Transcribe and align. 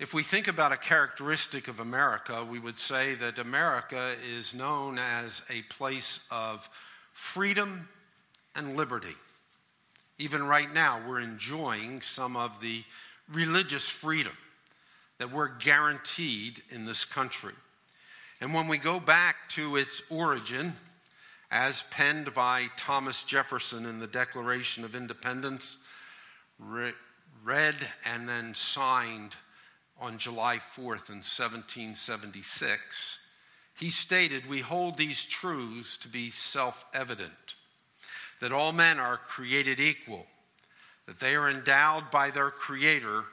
If 0.00 0.14
we 0.14 0.22
think 0.22 0.48
about 0.48 0.72
a 0.72 0.78
characteristic 0.78 1.68
of 1.68 1.78
America, 1.78 2.42
we 2.42 2.58
would 2.58 2.78
say 2.78 3.16
that 3.16 3.38
America 3.38 4.14
is 4.26 4.54
known 4.54 4.98
as 4.98 5.42
a 5.50 5.60
place 5.64 6.20
of 6.30 6.70
freedom 7.12 7.86
and 8.54 8.78
liberty. 8.78 9.14
Even 10.16 10.46
right 10.46 10.72
now, 10.72 11.02
we're 11.06 11.20
enjoying 11.20 12.00
some 12.00 12.34
of 12.34 12.62
the 12.62 12.82
religious 13.30 13.90
freedom 13.90 14.32
that 15.18 15.30
we're 15.30 15.54
guaranteed 15.58 16.62
in 16.70 16.86
this 16.86 17.04
country. 17.04 17.54
And 18.40 18.54
when 18.54 18.68
we 18.68 18.78
go 18.78 19.00
back 19.00 19.50
to 19.50 19.76
its 19.76 20.00
origin, 20.08 20.76
as 21.50 21.84
penned 21.90 22.32
by 22.32 22.70
Thomas 22.78 23.22
Jefferson 23.22 23.84
in 23.84 23.98
the 23.98 24.06
Declaration 24.06 24.82
of 24.82 24.94
Independence, 24.94 25.76
re- 26.58 26.94
read 27.44 27.76
and 28.06 28.26
then 28.26 28.54
signed 28.54 29.36
on 30.00 30.18
July 30.18 30.56
4th 30.56 31.10
in 31.10 31.20
1776, 31.20 33.18
he 33.78 33.90
stated, 33.90 34.48
We 34.48 34.60
hold 34.60 34.96
these 34.96 35.24
truths 35.24 35.96
to 35.98 36.08
be 36.08 36.30
self 36.30 36.86
evident 36.94 37.54
that 38.40 38.52
all 38.52 38.72
men 38.72 38.98
are 38.98 39.18
created 39.18 39.78
equal, 39.78 40.26
that 41.06 41.20
they 41.20 41.34
are 41.34 41.48
endowed 41.48 42.10
by 42.10 42.30
their 42.30 42.50
Creator 42.50 43.24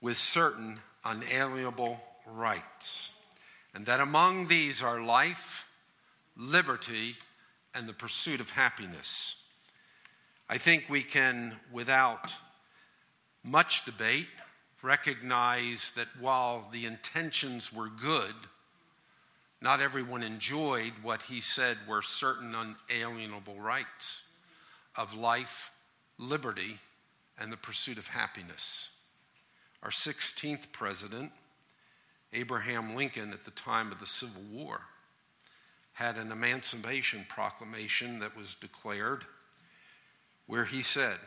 with 0.00 0.18
certain 0.18 0.78
unalienable 1.04 1.98
rights, 2.26 3.10
and 3.74 3.86
that 3.86 4.00
among 4.00 4.48
these 4.48 4.82
are 4.82 5.00
life, 5.00 5.66
liberty, 6.36 7.16
and 7.74 7.88
the 7.88 7.94
pursuit 7.94 8.40
of 8.40 8.50
happiness. 8.50 9.36
I 10.48 10.58
think 10.58 10.84
we 10.88 11.02
can, 11.02 11.56
without 11.72 12.34
much 13.42 13.84
debate, 13.84 14.28
recognize 14.86 15.90
that 15.96 16.06
while 16.20 16.68
the 16.72 16.86
intentions 16.86 17.72
were 17.72 17.88
good, 17.88 18.34
not 19.60 19.80
everyone 19.80 20.22
enjoyed 20.22 20.92
what 21.02 21.22
he 21.22 21.40
said 21.40 21.76
were 21.88 22.02
certain 22.02 22.54
unalienable 22.54 23.58
rights 23.58 24.22
of 24.94 25.12
life, 25.12 25.72
liberty, 26.18 26.78
and 27.36 27.50
the 27.50 27.56
pursuit 27.56 27.98
of 27.98 28.06
happiness. 28.06 28.90
Our 29.82 29.90
16th 29.90 30.70
president, 30.70 31.32
Abraham 32.32 32.94
Lincoln, 32.94 33.32
at 33.32 33.44
the 33.44 33.50
time 33.50 33.90
of 33.90 33.98
the 33.98 34.06
Civil 34.06 34.42
War, 34.52 34.82
had 35.94 36.16
an 36.16 36.30
emancipation 36.30 37.26
proclamation 37.28 38.20
that 38.20 38.36
was 38.36 38.54
declared 38.54 39.24
where 40.46 40.64
he 40.64 40.82
said 40.82 41.18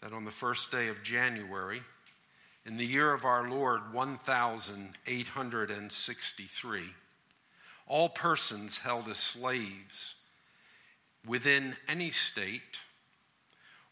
that 0.00 0.14
on 0.14 0.24
the 0.24 0.30
first 0.30 0.70
day 0.70 0.88
of 0.88 1.02
January, 1.02 1.82
in 2.66 2.76
the 2.76 2.84
year 2.84 3.12
of 3.12 3.24
our 3.24 3.48
Lord 3.48 3.92
1863, 3.92 6.82
all 7.86 8.08
persons 8.08 8.78
held 8.78 9.06
as 9.06 9.18
slaves 9.18 10.16
within 11.24 11.76
any 11.86 12.10
state 12.10 12.80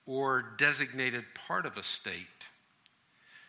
or 0.06 0.44
designated 0.58 1.24
part 1.46 1.66
of 1.66 1.76
a 1.76 1.84
state 1.84 2.48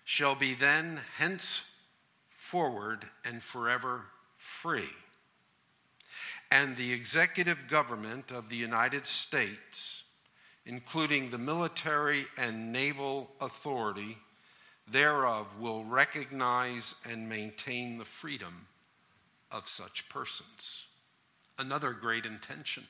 shall 0.04 0.36
be 0.36 0.54
then 0.54 1.00
henceforward 1.18 3.08
and 3.26 3.42
forever 3.42 4.04
free. 4.38 4.94
And 6.52 6.78
the 6.78 6.94
executive 6.94 7.68
government 7.68 8.32
of 8.32 8.50
the 8.50 8.58
United 8.58 9.08
States, 9.08 10.04
including 10.68 11.32
the 11.32 11.40
military 11.40 12.28
and 12.38 12.72
naval 12.72 13.32
authority 13.42 14.20
thereof, 14.90 15.60
will 15.60 15.84
recognize 15.84 16.96
and 17.10 17.30
maintain 17.30 17.98
the 17.98 18.06
freedom 18.06 18.68
of 19.52 19.68
such 19.68 20.08
persons. 20.10 20.88
Another 21.58 21.92
great 21.92 22.26
intention. 22.26 22.84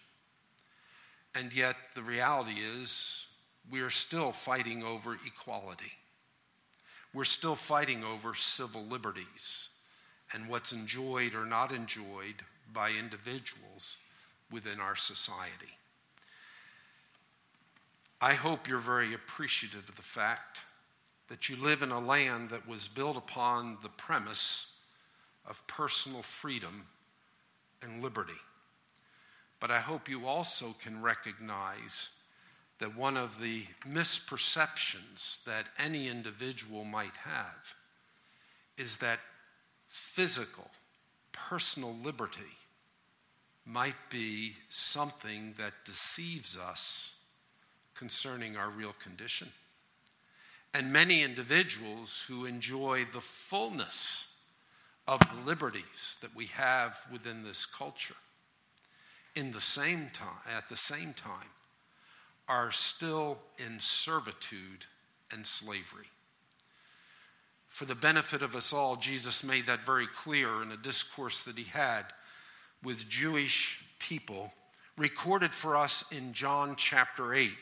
And 1.34 1.54
yet, 1.54 1.76
the 1.96 2.02
reality 2.02 2.60
is, 2.80 3.28
we 3.70 3.82
are 3.82 3.90
still 3.90 4.32
fighting 4.32 4.84
over 4.84 5.18
equality 5.26 5.94
we're 7.16 7.24
still 7.24 7.56
fighting 7.56 8.04
over 8.04 8.36
civil 8.36 8.84
liberties 8.84 9.70
and 10.34 10.50
what's 10.50 10.74
enjoyed 10.74 11.34
or 11.34 11.46
not 11.46 11.72
enjoyed 11.72 12.44
by 12.74 12.90
individuals 12.90 13.96
within 14.52 14.82
our 14.82 14.98
society. 14.98 15.78
I 18.20 18.34
hope 18.34 18.68
you're 18.68 18.80
very 18.80 19.14
appreciative 19.14 19.88
of 19.88 19.96
the 19.96 20.02
fact 20.02 20.60
that 21.28 21.50
you 21.50 21.56
live 21.56 21.82
in 21.82 21.92
a 21.92 22.00
land 22.00 22.50
that 22.50 22.68
was 22.68 22.88
built 22.88 23.18
upon 23.18 23.78
the 23.82 23.90
premise 23.90 24.72
of 25.46 25.66
personal 25.68 26.22
freedom 26.22 26.86
and 27.82 28.04
liberty. 28.04 28.34
But 29.60 29.72
I 29.72 29.80
hope 29.80 30.10
you 30.10 30.28
also 30.28 30.76
can 30.80 31.02
recognize 31.02 32.10
that 32.80 32.96
one 32.96 33.18
of 33.18 33.40
the 33.40 33.64
misperceptions 33.88 35.44
that 35.46 35.68
any 35.80 36.10
individual 36.10 36.84
might 36.84 37.16
have 37.18 37.74
is 38.78 38.98
that 38.98 39.20
physical, 39.88 40.70
personal 41.32 41.96
liberty 42.04 42.42
might 43.66 43.96
be 44.10 44.54
something 44.70 45.56
that 45.58 45.74
deceives 45.86 46.58
us 46.58 47.14
concerning 47.96 48.58
our 48.58 48.70
real 48.70 48.94
condition. 49.02 49.48
And 50.76 50.92
many 50.92 51.24
individuals 51.24 52.26
who 52.28 52.44
enjoy 52.44 53.06
the 53.14 53.22
fullness 53.22 54.28
of 55.08 55.22
the 55.22 55.46
liberties 55.46 56.18
that 56.20 56.36
we 56.36 56.48
have 56.48 57.00
within 57.10 57.44
this 57.44 57.66
culture 57.66 58.18
in 59.38 59.54
the 59.54 59.62
same 59.62 60.10
time 60.14 60.42
at 60.54 60.68
the 60.68 60.76
same 60.76 61.14
time 61.14 61.48
are 62.50 62.74
still 62.74 63.38
in 63.58 63.80
servitude 63.80 64.86
and 65.32 65.48
slavery. 65.48 66.10
For 67.70 67.86
the 67.86 67.96
benefit 67.96 68.42
of 68.42 68.54
us 68.54 68.74
all, 68.74 68.98
Jesus 68.98 69.46
made 69.46 69.68
that 69.68 69.86
very 69.86 70.08
clear 70.08 70.62
in 70.62 70.74
a 70.74 70.78
discourse 70.78 71.42
that 71.44 71.58
he 71.58 71.64
had 71.64 72.04
with 72.84 73.08
Jewish 73.08 73.82
people, 74.00 74.52
recorded 74.98 75.54
for 75.54 75.78
us 75.78 76.04
in 76.12 76.34
John 76.34 76.76
chapter 76.76 77.34
8. 77.34 77.54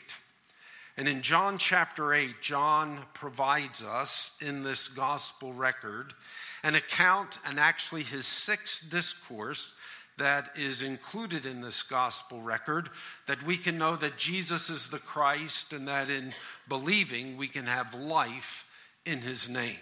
And 0.96 1.08
in 1.08 1.22
John 1.22 1.58
chapter 1.58 2.14
8, 2.14 2.40
John 2.40 3.00
provides 3.14 3.82
us 3.82 4.30
in 4.40 4.62
this 4.62 4.86
gospel 4.86 5.52
record 5.52 6.14
an 6.62 6.76
account, 6.76 7.38
and 7.46 7.58
actually 7.58 8.04
his 8.04 8.26
sixth 8.26 8.88
discourse 8.90 9.72
that 10.18 10.50
is 10.56 10.82
included 10.82 11.44
in 11.44 11.60
this 11.60 11.82
gospel 11.82 12.40
record 12.40 12.88
that 13.26 13.42
we 13.44 13.56
can 13.56 13.76
know 13.76 13.96
that 13.96 14.16
Jesus 14.16 14.70
is 14.70 14.88
the 14.88 15.00
Christ 15.00 15.72
and 15.72 15.88
that 15.88 16.08
in 16.08 16.32
believing 16.68 17.36
we 17.36 17.48
can 17.48 17.66
have 17.66 17.94
life 17.94 18.64
in 19.04 19.20
his 19.20 19.48
name. 19.48 19.78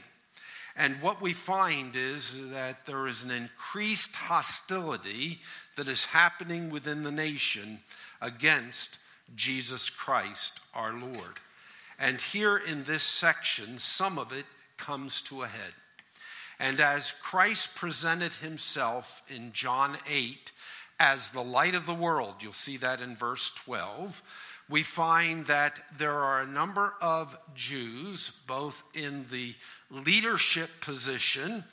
And 0.75 1.03
what 1.03 1.21
we 1.21 1.35
find 1.35 1.95
is 1.95 2.41
that 2.51 2.87
there 2.87 3.07
is 3.07 3.23
an 3.23 3.31
increased 3.31 4.17
hostility 4.17 5.41
that 5.77 5.87
is 5.87 6.07
happening 6.07 6.71
within 6.71 7.03
the 7.03 7.13
nation 7.13 7.81
against 8.23 8.97
Jesus 9.35 9.91
Christ 9.91 10.61
our 10.75 10.93
Lord. 10.93 11.39
And 11.99 12.21
here 12.21 12.57
in 12.57 12.85
this 12.85 13.03
section, 13.03 13.79
some 13.79 14.19
of 14.19 14.33
it 14.33 14.47
comes 14.77 15.21
to 15.23 15.43
a 15.43 15.49
head. 15.49 15.73
And 16.59 16.81
as 16.81 17.13
Christ 17.23 17.75
presented 17.75 18.35
himself 18.35 19.23
in 19.29 19.53
John 19.53 19.97
8 20.09 20.53
as 20.99 21.31
the 21.31 21.43
light 21.43 21.75
of 21.75 21.87
the 21.87 21.95
world, 21.95 22.37
you'll 22.41 22.53
see 22.53 22.77
that 22.79 23.01
in 23.01 23.17
verse 23.17 23.51
12, 23.65 24.23
we 24.69 24.83
find 24.83 25.47
that 25.47 25.81
there 25.99 26.15
are 26.15 26.41
a 26.41 26.47
number 26.47 26.95
of 27.01 27.37
Jews, 27.55 28.31
both 28.47 28.83
in 28.95 29.27
the 29.31 29.55
leadership 29.91 30.71
position 30.81 31.65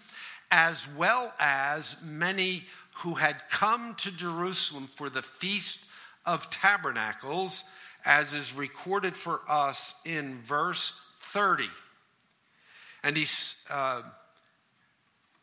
as 0.52 0.88
well 0.98 1.34
as 1.40 1.96
many 2.04 2.66
who 2.96 3.14
had 3.14 3.48
come 3.50 3.96
to 3.96 4.12
Jerusalem 4.12 4.88
for 4.88 5.10
the 5.10 5.22
Feast 5.22 5.86
of 6.26 6.50
Tabernacles, 6.50 7.64
as 8.06 8.34
is 8.34 8.54
recorded 8.54 9.16
for 9.16 9.42
us 9.48 9.96
in 10.06 10.40
verse 10.42 11.00
30. 11.20 11.66
And 13.04 13.18
he, 13.18 13.28
uh, 13.70 14.04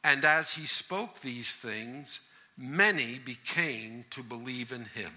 and 0.05 0.25
as 0.25 0.53
he 0.53 0.67
spoke 0.67 1.21
these 1.21 1.57
things, 1.57 2.21
many 2.57 3.19
became 3.19 4.05
to 4.11 4.23
believe 4.23 4.73
in 4.73 4.85
him. 4.85 5.13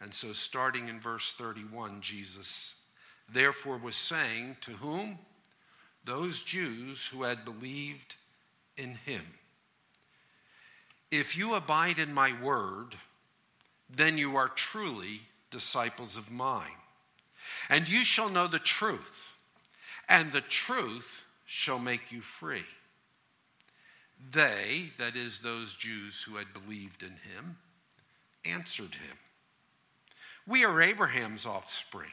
And 0.00 0.12
so, 0.12 0.32
starting 0.32 0.88
in 0.88 1.00
verse 1.00 1.32
31, 1.32 2.00
Jesus 2.00 2.74
therefore 3.32 3.78
was 3.78 3.96
saying, 3.96 4.56
To 4.62 4.72
whom? 4.72 5.18
Those 6.04 6.42
Jews 6.42 7.06
who 7.06 7.22
had 7.22 7.44
believed 7.44 8.16
in 8.76 8.96
him. 9.06 9.24
If 11.10 11.36
you 11.36 11.54
abide 11.54 11.98
in 11.98 12.12
my 12.12 12.38
word, 12.42 12.96
then 13.96 14.18
you 14.18 14.36
are 14.36 14.48
truly 14.48 15.20
disciples 15.50 16.16
of 16.16 16.30
mine. 16.30 16.78
And 17.68 17.88
you 17.88 18.04
shall 18.04 18.28
know 18.28 18.46
the 18.46 18.58
truth, 18.58 19.34
and 20.08 20.32
the 20.32 20.40
truth 20.40 21.24
shall 21.46 21.78
make 21.78 22.10
you 22.10 22.20
free. 22.20 22.64
They, 24.32 24.90
that 24.98 25.16
is, 25.16 25.40
those 25.40 25.74
Jews 25.74 26.22
who 26.22 26.36
had 26.36 26.52
believed 26.52 27.02
in 27.02 27.10
him, 27.10 27.58
answered 28.44 28.94
him 28.94 29.16
We 30.46 30.64
are 30.64 30.80
Abraham's 30.80 31.46
offspring 31.46 32.12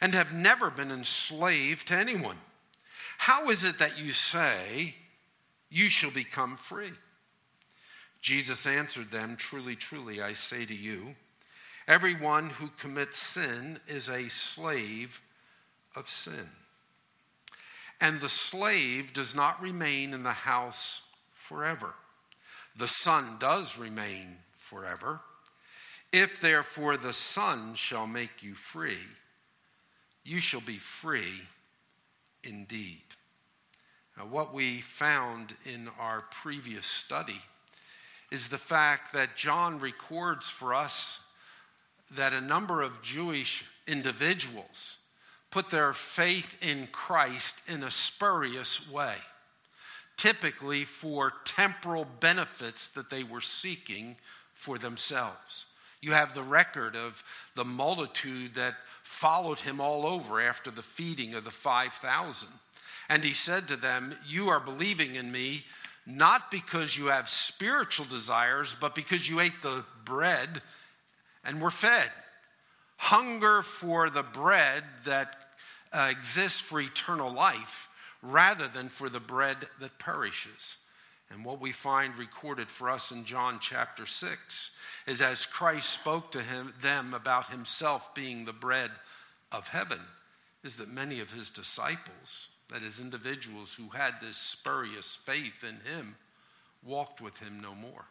and 0.00 0.14
have 0.14 0.32
never 0.32 0.70
been 0.70 0.90
enslaved 0.90 1.88
to 1.88 1.94
anyone. 1.94 2.38
How 3.18 3.50
is 3.50 3.64
it 3.64 3.78
that 3.78 3.98
you 3.98 4.12
say, 4.12 4.96
You 5.70 5.88
shall 5.88 6.10
become 6.10 6.56
free? 6.56 6.92
Jesus 8.24 8.66
answered 8.66 9.10
them, 9.10 9.36
Truly, 9.36 9.76
truly, 9.76 10.22
I 10.22 10.32
say 10.32 10.64
to 10.64 10.74
you, 10.74 11.14
everyone 11.86 12.48
who 12.48 12.70
commits 12.78 13.18
sin 13.18 13.78
is 13.86 14.08
a 14.08 14.30
slave 14.30 15.20
of 15.94 16.08
sin. 16.08 16.48
And 18.00 18.22
the 18.22 18.30
slave 18.30 19.12
does 19.12 19.34
not 19.34 19.60
remain 19.60 20.14
in 20.14 20.22
the 20.22 20.30
house 20.30 21.02
forever. 21.34 21.92
The 22.74 22.88
Son 22.88 23.36
does 23.38 23.76
remain 23.76 24.38
forever. 24.54 25.20
If 26.10 26.40
therefore 26.40 26.96
the 26.96 27.12
Son 27.12 27.74
shall 27.74 28.06
make 28.06 28.42
you 28.42 28.54
free, 28.54 29.04
you 30.24 30.40
shall 30.40 30.62
be 30.62 30.78
free 30.78 31.42
indeed. 32.42 33.02
Now, 34.16 34.24
what 34.24 34.54
we 34.54 34.80
found 34.80 35.56
in 35.66 35.90
our 35.98 36.22
previous 36.30 36.86
study 36.86 37.42
is 38.34 38.48
the 38.48 38.58
fact 38.58 39.12
that 39.12 39.36
John 39.36 39.78
records 39.78 40.50
for 40.50 40.74
us 40.74 41.20
that 42.10 42.32
a 42.32 42.40
number 42.40 42.82
of 42.82 43.00
Jewish 43.00 43.64
individuals 43.86 44.98
put 45.52 45.70
their 45.70 45.92
faith 45.92 46.56
in 46.60 46.88
Christ 46.90 47.62
in 47.68 47.84
a 47.84 47.92
spurious 47.92 48.90
way, 48.90 49.14
typically 50.16 50.82
for 50.82 51.32
temporal 51.44 52.08
benefits 52.18 52.88
that 52.88 53.08
they 53.08 53.22
were 53.22 53.40
seeking 53.40 54.16
for 54.52 54.78
themselves. 54.78 55.66
You 56.00 56.10
have 56.10 56.34
the 56.34 56.42
record 56.42 56.96
of 56.96 57.22
the 57.54 57.64
multitude 57.64 58.56
that 58.56 58.74
followed 59.04 59.60
him 59.60 59.80
all 59.80 60.04
over 60.04 60.40
after 60.40 60.72
the 60.72 60.82
feeding 60.82 61.34
of 61.34 61.44
the 61.44 61.52
5,000. 61.52 62.48
And 63.08 63.22
he 63.22 63.32
said 63.32 63.68
to 63.68 63.76
them, 63.76 64.16
You 64.26 64.48
are 64.48 64.58
believing 64.58 65.14
in 65.14 65.30
me 65.30 65.64
not 66.06 66.50
because 66.50 66.96
you 66.96 67.06
have 67.06 67.28
spiritual 67.28 68.06
desires, 68.06 68.76
but 68.78 68.94
because 68.94 69.28
you 69.28 69.40
ate 69.40 69.62
the 69.62 69.84
bread 70.04 70.62
and 71.44 71.60
were 71.60 71.70
fed. 71.70 72.10
Hunger 72.96 73.62
for 73.62 74.10
the 74.10 74.22
bread 74.22 74.84
that 75.04 75.34
uh, 75.92 76.08
exists 76.10 76.60
for 76.60 76.80
eternal 76.80 77.32
life 77.32 77.88
rather 78.22 78.68
than 78.68 78.88
for 78.88 79.08
the 79.08 79.20
bread 79.20 79.56
that 79.80 79.98
perishes. 79.98 80.76
And 81.30 81.44
what 81.44 81.60
we 81.60 81.72
find 81.72 82.16
recorded 82.16 82.70
for 82.70 82.90
us 82.90 83.10
in 83.10 83.24
John 83.24 83.58
chapter 83.60 84.06
6 84.06 84.70
is 85.06 85.22
as 85.22 85.46
Christ 85.46 85.90
spoke 85.90 86.32
to 86.32 86.42
him, 86.42 86.74
them 86.82 87.14
about 87.14 87.50
himself 87.50 88.14
being 88.14 88.44
the 88.44 88.52
bread 88.52 88.90
of 89.50 89.68
heaven, 89.68 90.00
is 90.62 90.76
that 90.76 90.88
many 90.88 91.20
of 91.20 91.32
his 91.32 91.50
disciples 91.50 92.48
that 92.74 92.82
is, 92.82 92.98
individuals 92.98 93.72
who 93.72 93.96
had 93.96 94.14
this 94.20 94.36
spurious 94.36 95.14
faith 95.14 95.62
in 95.62 95.78
him 95.88 96.16
walked 96.84 97.20
with 97.20 97.38
him 97.38 97.60
no 97.60 97.72
more. 97.72 98.04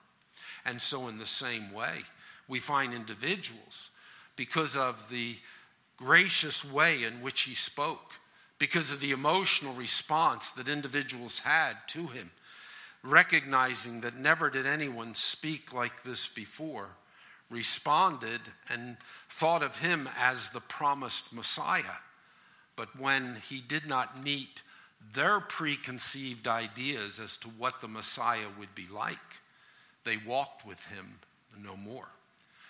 And 0.64 0.82
so, 0.82 1.10
in 1.10 1.18
the 1.18 1.26
same 1.26 1.74
way, 1.74 2.04
we 2.48 2.60
find 2.60 2.94
individuals, 2.94 3.90
because 4.38 4.78
of 4.78 5.10
the 5.10 5.36
gracious 5.98 6.64
way 6.64 7.04
in 7.04 7.22
which 7.22 7.42
he 7.42 7.56
spoke, 7.56 8.14
because 8.58 8.94
of 8.94 9.02
the 9.02 9.12
emotional 9.12 9.74
response 9.74 10.52
that 10.52 10.70
individuals 10.70 11.40
had 11.40 11.74
to 11.90 12.08
him, 12.08 12.32
recognizing 13.04 14.00
that 14.00 14.16
never 14.16 14.50
did 14.50 14.66
anyone 14.66 15.14
speak 15.14 15.74
like 15.74 16.04
this 16.04 16.30
before, 16.30 16.88
responded 17.50 18.40
and 18.70 18.96
thought 19.30 19.62
of 19.62 19.80
him 19.80 20.08
as 20.18 20.52
the 20.52 20.62
promised 20.62 21.34
Messiah 21.34 22.00
but 22.76 23.00
when 23.00 23.38
he 23.48 23.62
did 23.62 23.88
not 23.88 24.24
meet 24.24 24.62
their 25.14 25.40
preconceived 25.40 26.48
ideas 26.48 27.20
as 27.20 27.38
to 27.38 27.50
what 27.50 27.82
the 27.82 27.88
Messiah 27.88 28.48
would 28.58 28.74
be 28.74 28.88
like, 28.92 29.18
they 30.04 30.18
walked 30.18 30.66
with 30.66 30.84
him 30.86 31.20
no 31.62 31.76
more. 31.76 32.08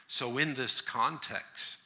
So, 0.07 0.38
in 0.38 0.53
this 0.53 0.81
context, 0.81 1.77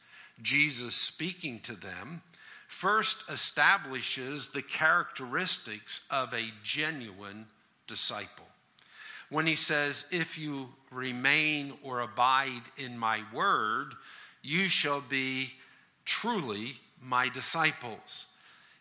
Jesus 0.41 0.95
speaking 0.95 1.59
to 1.61 1.75
them 1.75 2.21
first 2.67 3.23
establishes 3.29 4.49
the 4.49 4.61
characteristics 4.61 6.01
of 6.11 6.33
a 6.33 6.51
genuine 6.63 7.45
disciple. 7.87 8.45
When 9.29 9.47
he 9.47 9.55
says, 9.55 10.05
If 10.11 10.37
you 10.37 10.69
remain 10.91 11.73
or 11.83 12.01
abide 12.01 12.63
in 12.77 12.97
my 12.97 13.21
word, 13.33 13.93
you 14.41 14.67
shall 14.67 15.01
be 15.01 15.53
truly 16.05 16.79
my 17.01 17.29
disciples. 17.29 18.25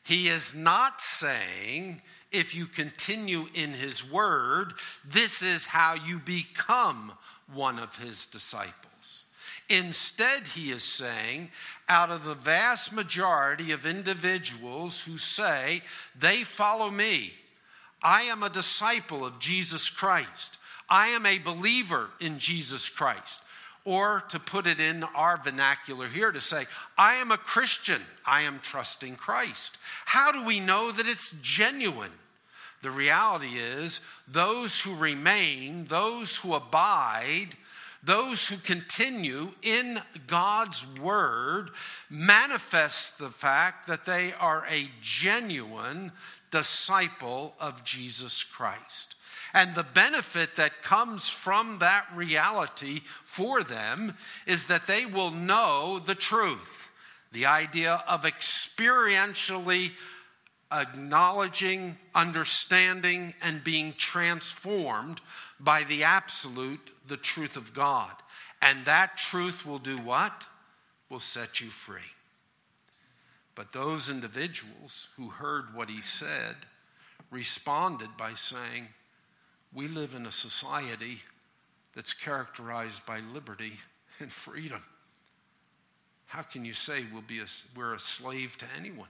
He 0.02 0.28
is 0.28 0.54
not 0.54 1.00
saying, 1.00 2.00
if 2.30 2.54
you 2.54 2.66
continue 2.66 3.46
in 3.54 3.72
his 3.72 4.08
word, 4.08 4.74
this 5.04 5.42
is 5.42 5.66
how 5.66 5.94
you 5.94 6.18
become 6.18 7.12
one 7.52 7.78
of 7.78 7.96
his 7.96 8.26
disciples. 8.26 9.24
Instead, 9.68 10.46
he 10.46 10.70
is 10.70 10.84
saying, 10.84 11.50
out 11.88 12.10
of 12.10 12.24
the 12.24 12.34
vast 12.34 12.92
majority 12.92 13.72
of 13.72 13.84
individuals 13.84 15.00
who 15.00 15.18
say 15.18 15.82
they 16.16 16.44
follow 16.44 16.90
me, 16.90 17.32
I 18.02 18.22
am 18.22 18.42
a 18.42 18.50
disciple 18.50 19.24
of 19.24 19.40
Jesus 19.40 19.90
Christ. 19.90 20.58
I 20.88 21.08
am 21.08 21.26
a 21.26 21.38
believer 21.38 22.10
in 22.20 22.38
Jesus 22.38 22.88
Christ. 22.88 23.40
Or 23.86 24.24
to 24.30 24.40
put 24.40 24.66
it 24.66 24.80
in 24.80 25.04
our 25.04 25.36
vernacular 25.36 26.08
here, 26.08 26.32
to 26.32 26.40
say, 26.40 26.66
I 26.98 27.14
am 27.14 27.30
a 27.30 27.38
Christian, 27.38 28.02
I 28.26 28.42
am 28.42 28.58
trusting 28.60 29.14
Christ. 29.14 29.78
How 30.04 30.32
do 30.32 30.44
we 30.44 30.58
know 30.58 30.90
that 30.90 31.06
it's 31.06 31.32
genuine? 31.40 32.10
The 32.82 32.90
reality 32.90 33.58
is, 33.58 34.00
those 34.26 34.80
who 34.80 34.94
remain, 34.94 35.86
those 35.86 36.36
who 36.36 36.54
abide, 36.54 37.50
those 38.02 38.48
who 38.48 38.56
continue 38.56 39.52
in 39.62 40.02
God's 40.26 40.84
word 41.00 41.70
manifest 42.10 43.18
the 43.18 43.30
fact 43.30 43.86
that 43.86 44.04
they 44.04 44.32
are 44.34 44.64
a 44.68 44.90
genuine 45.00 46.10
disciple 46.50 47.54
of 47.60 47.84
Jesus 47.84 48.42
Christ. 48.42 49.14
And 49.56 49.74
the 49.74 49.84
benefit 49.84 50.56
that 50.56 50.82
comes 50.82 51.30
from 51.30 51.78
that 51.78 52.04
reality 52.14 53.00
for 53.24 53.62
them 53.64 54.14
is 54.46 54.66
that 54.66 54.86
they 54.86 55.06
will 55.06 55.30
know 55.30 55.98
the 55.98 56.14
truth. 56.14 56.90
The 57.32 57.46
idea 57.46 58.04
of 58.06 58.24
experientially 58.24 59.92
acknowledging, 60.70 61.96
understanding, 62.14 63.32
and 63.42 63.64
being 63.64 63.94
transformed 63.96 65.22
by 65.58 65.84
the 65.84 66.04
absolute, 66.04 66.90
the 67.08 67.16
truth 67.16 67.56
of 67.56 67.72
God. 67.72 68.12
And 68.60 68.84
that 68.84 69.16
truth 69.16 69.64
will 69.64 69.78
do 69.78 69.96
what? 69.96 70.44
Will 71.08 71.18
set 71.18 71.62
you 71.62 71.70
free. 71.70 72.12
But 73.54 73.72
those 73.72 74.10
individuals 74.10 75.08
who 75.16 75.30
heard 75.30 75.74
what 75.74 75.88
he 75.88 76.02
said 76.02 76.56
responded 77.30 78.18
by 78.18 78.34
saying, 78.34 78.88
we 79.72 79.88
live 79.88 80.14
in 80.14 80.26
a 80.26 80.32
society 80.32 81.18
that's 81.94 82.14
characterized 82.14 83.04
by 83.06 83.20
liberty 83.20 83.74
and 84.20 84.30
freedom. 84.30 84.82
How 86.26 86.42
can 86.42 86.64
you 86.64 86.72
say 86.72 87.04
we'll 87.12 87.22
be 87.22 87.40
a, 87.40 87.46
we're 87.76 87.94
a 87.94 88.00
slave 88.00 88.56
to 88.58 88.66
anyone? 88.78 89.08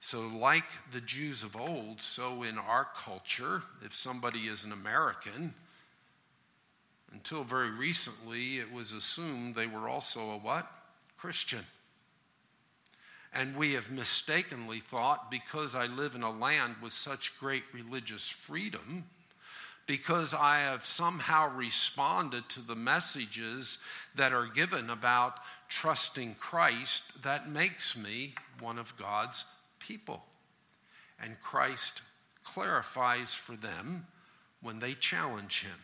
So, 0.00 0.28
like 0.28 0.64
the 0.92 1.00
Jews 1.00 1.42
of 1.42 1.56
old, 1.56 2.00
so 2.00 2.42
in 2.42 2.56
our 2.56 2.86
culture, 2.96 3.62
if 3.84 3.94
somebody 3.94 4.46
is 4.46 4.64
an 4.64 4.72
American, 4.72 5.54
until 7.12 7.42
very 7.42 7.70
recently, 7.70 8.58
it 8.58 8.72
was 8.72 8.92
assumed 8.92 9.54
they 9.54 9.66
were 9.66 9.88
also 9.88 10.30
a 10.30 10.38
what? 10.38 10.70
Christian. 11.16 11.64
And 13.32 13.56
we 13.56 13.72
have 13.74 13.90
mistakenly 13.90 14.80
thought 14.80 15.30
because 15.30 15.74
I 15.74 15.86
live 15.86 16.14
in 16.14 16.22
a 16.22 16.30
land 16.30 16.76
with 16.82 16.92
such 16.92 17.38
great 17.38 17.64
religious 17.72 18.28
freedom, 18.28 19.04
because 19.86 20.34
I 20.34 20.60
have 20.60 20.84
somehow 20.84 21.54
responded 21.54 22.48
to 22.50 22.60
the 22.60 22.74
messages 22.74 23.78
that 24.14 24.32
are 24.32 24.46
given 24.46 24.90
about 24.90 25.40
trusting 25.68 26.36
Christ, 26.40 27.04
that 27.22 27.50
makes 27.50 27.96
me 27.96 28.34
one 28.60 28.78
of 28.78 28.96
God's 28.96 29.44
people. 29.78 30.24
And 31.22 31.40
Christ 31.42 32.02
clarifies 32.44 33.34
for 33.34 33.56
them 33.56 34.06
when 34.62 34.78
they 34.78 34.94
challenge 34.94 35.62
him. 35.62 35.78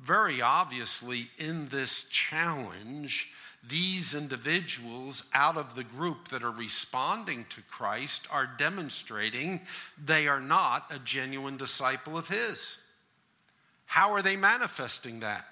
very 0.00 0.42
obviously, 0.42 1.30
in 1.38 1.68
this 1.68 2.04
challenge, 2.04 3.30
these 3.68 4.14
individuals 4.14 5.22
out 5.32 5.56
of 5.56 5.74
the 5.74 5.84
group 5.84 6.28
that 6.28 6.42
are 6.42 6.50
responding 6.50 7.46
to 7.50 7.62
Christ 7.62 8.26
are 8.30 8.48
demonstrating 8.58 9.60
they 10.02 10.28
are 10.28 10.40
not 10.40 10.90
a 10.90 10.98
genuine 10.98 11.56
disciple 11.56 12.16
of 12.16 12.28
His. 12.28 12.78
How 13.86 14.12
are 14.12 14.22
they 14.22 14.36
manifesting 14.36 15.20
that? 15.20 15.46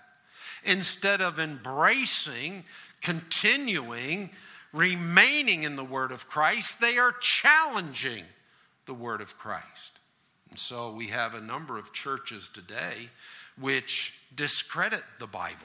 Instead 0.64 1.21
of 1.21 1.38
embracing, 1.38 2.64
continuing, 3.00 4.31
remaining 4.73 5.64
in 5.64 5.76
the 5.76 5.85
Word 5.85 6.12
of 6.12 6.28
Christ, 6.28 6.81
they 6.81 6.99
are 6.99 7.12
challenging 7.21 8.25
the 8.87 8.95
Word 8.95 9.21
of 9.21 9.38
Christ. 9.38 9.99
And 10.50 10.59
so 10.59 10.92
we 10.92 11.09
have 11.09 11.35
a 11.35 11.40
number 11.40 11.78
of 11.78 11.92
churches 11.92 12.50
today 12.52 13.09
which 13.59 14.14
discredit 14.35 15.02
the 15.19 15.26
Bible. 15.26 15.57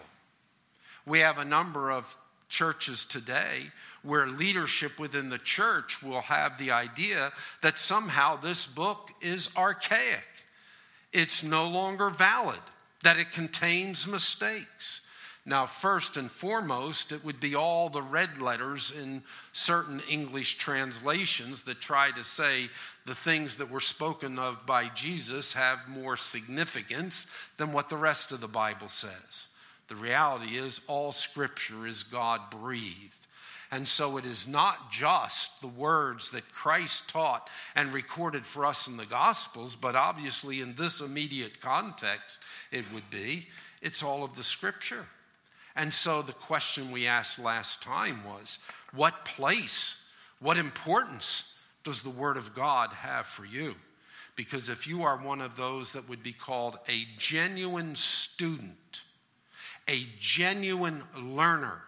We 1.05 1.19
have 1.19 1.37
a 1.37 1.45
number 1.45 1.91
of 1.91 2.17
churches 2.49 3.05
today 3.05 3.71
where 4.03 4.27
leadership 4.27 4.99
within 4.99 5.29
the 5.29 5.37
church 5.37 6.01
will 6.01 6.21
have 6.21 6.57
the 6.57 6.71
idea 6.71 7.31
that 7.61 7.77
somehow 7.77 8.35
this 8.35 8.65
book 8.65 9.11
is 9.21 9.49
archaic, 9.55 10.25
it's 11.11 11.43
no 11.43 11.67
longer 11.67 12.09
valid, 12.09 12.59
that 13.03 13.17
it 13.17 13.31
contains 13.31 14.07
mistakes. 14.07 15.01
Now, 15.45 15.65
first 15.65 16.17
and 16.17 16.29
foremost, 16.29 17.13
it 17.13 17.23
would 17.23 17.39
be 17.39 17.55
all 17.55 17.89
the 17.89 18.01
red 18.01 18.41
letters 18.41 18.91
in 18.91 19.23
certain 19.53 20.01
English 20.09 20.57
translations 20.57 21.63
that 21.63 21.79
try 21.79 22.11
to 22.11 22.23
say 22.25 22.69
the 23.05 23.15
things 23.15 23.55
that 23.55 23.71
were 23.71 23.79
spoken 23.79 24.39
of 24.39 24.65
by 24.65 24.89
Jesus 24.89 25.53
have 25.53 25.87
more 25.87 26.17
significance 26.17 27.27
than 27.55 27.71
what 27.71 27.87
the 27.87 27.95
rest 27.95 28.33
of 28.33 28.41
the 28.41 28.47
Bible 28.49 28.89
says. 28.89 29.47
The 29.87 29.95
reality 29.95 30.57
is, 30.57 30.81
all 30.87 31.11
scripture 31.11 31.87
is 31.87 32.03
God 32.03 32.41
breathed. 32.49 33.27
And 33.71 33.87
so 33.87 34.17
it 34.17 34.25
is 34.25 34.47
not 34.47 34.91
just 34.91 35.59
the 35.61 35.67
words 35.67 36.29
that 36.31 36.51
Christ 36.53 37.09
taught 37.09 37.49
and 37.75 37.91
recorded 37.91 38.45
for 38.45 38.65
us 38.65 38.87
in 38.87 38.95
the 38.95 39.05
Gospels, 39.05 39.75
but 39.75 39.95
obviously 39.95 40.61
in 40.61 40.75
this 40.75 41.01
immediate 41.01 41.59
context, 41.59 42.39
it 42.71 42.85
would 42.93 43.09
be 43.09 43.47
it's 43.81 44.01
all 44.01 44.23
of 44.23 44.35
the 44.35 44.43
scripture. 44.43 45.05
And 45.75 45.93
so 45.93 46.21
the 46.21 46.33
question 46.33 46.91
we 46.91 47.07
asked 47.07 47.39
last 47.39 47.83
time 47.83 48.23
was 48.23 48.57
what 48.93 49.25
place, 49.25 49.95
what 50.39 50.57
importance 50.57 51.51
does 51.83 52.01
the 52.01 52.09
Word 52.09 52.37
of 52.37 52.55
God 52.55 52.91
have 52.93 53.27
for 53.27 53.45
you? 53.45 53.75
Because 54.35 54.69
if 54.69 54.87
you 54.87 55.03
are 55.03 55.17
one 55.17 55.41
of 55.41 55.55
those 55.55 55.93
that 55.93 56.07
would 56.07 56.23
be 56.23 56.33
called 56.33 56.77
a 56.87 57.05
genuine 57.17 57.95
student, 57.95 59.01
a 59.87 60.05
genuine 60.19 61.03
learner, 61.15 61.81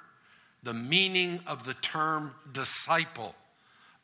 the 0.63 0.73
meaning 0.73 1.41
of 1.47 1.65
the 1.65 1.73
term 1.75 2.33
disciple 2.51 3.35